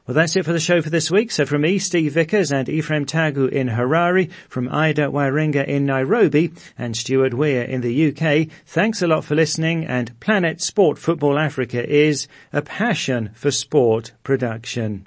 Well, 0.08 0.14
that's 0.14 0.36
it 0.36 0.46
for 0.46 0.54
the 0.54 0.58
show 0.58 0.80
for 0.80 0.88
this 0.88 1.10
week. 1.10 1.30
So 1.30 1.44
from 1.44 1.60
me, 1.60 1.78
Steve 1.78 2.14
Vickers 2.14 2.50
and 2.50 2.66
Ephraim 2.66 3.04
Tagu 3.04 3.46
in 3.46 3.68
Harare, 3.68 4.30
from 4.48 4.66
Ida 4.70 5.08
Waringa 5.08 5.66
in 5.66 5.84
Nairobi 5.84 6.50
and 6.78 6.96
Stuart 6.96 7.34
Weir 7.34 7.62
in 7.62 7.82
the 7.82 8.08
UK, 8.08 8.48
thanks 8.64 9.02
a 9.02 9.06
lot 9.06 9.26
for 9.26 9.34
listening 9.34 9.84
and 9.84 10.18
Planet 10.18 10.62
Sport 10.62 10.98
Football 10.98 11.38
Africa 11.38 11.86
is 11.86 12.26
a 12.54 12.62
passion 12.62 13.32
for 13.34 13.50
sport 13.50 14.12
production. 14.22 15.04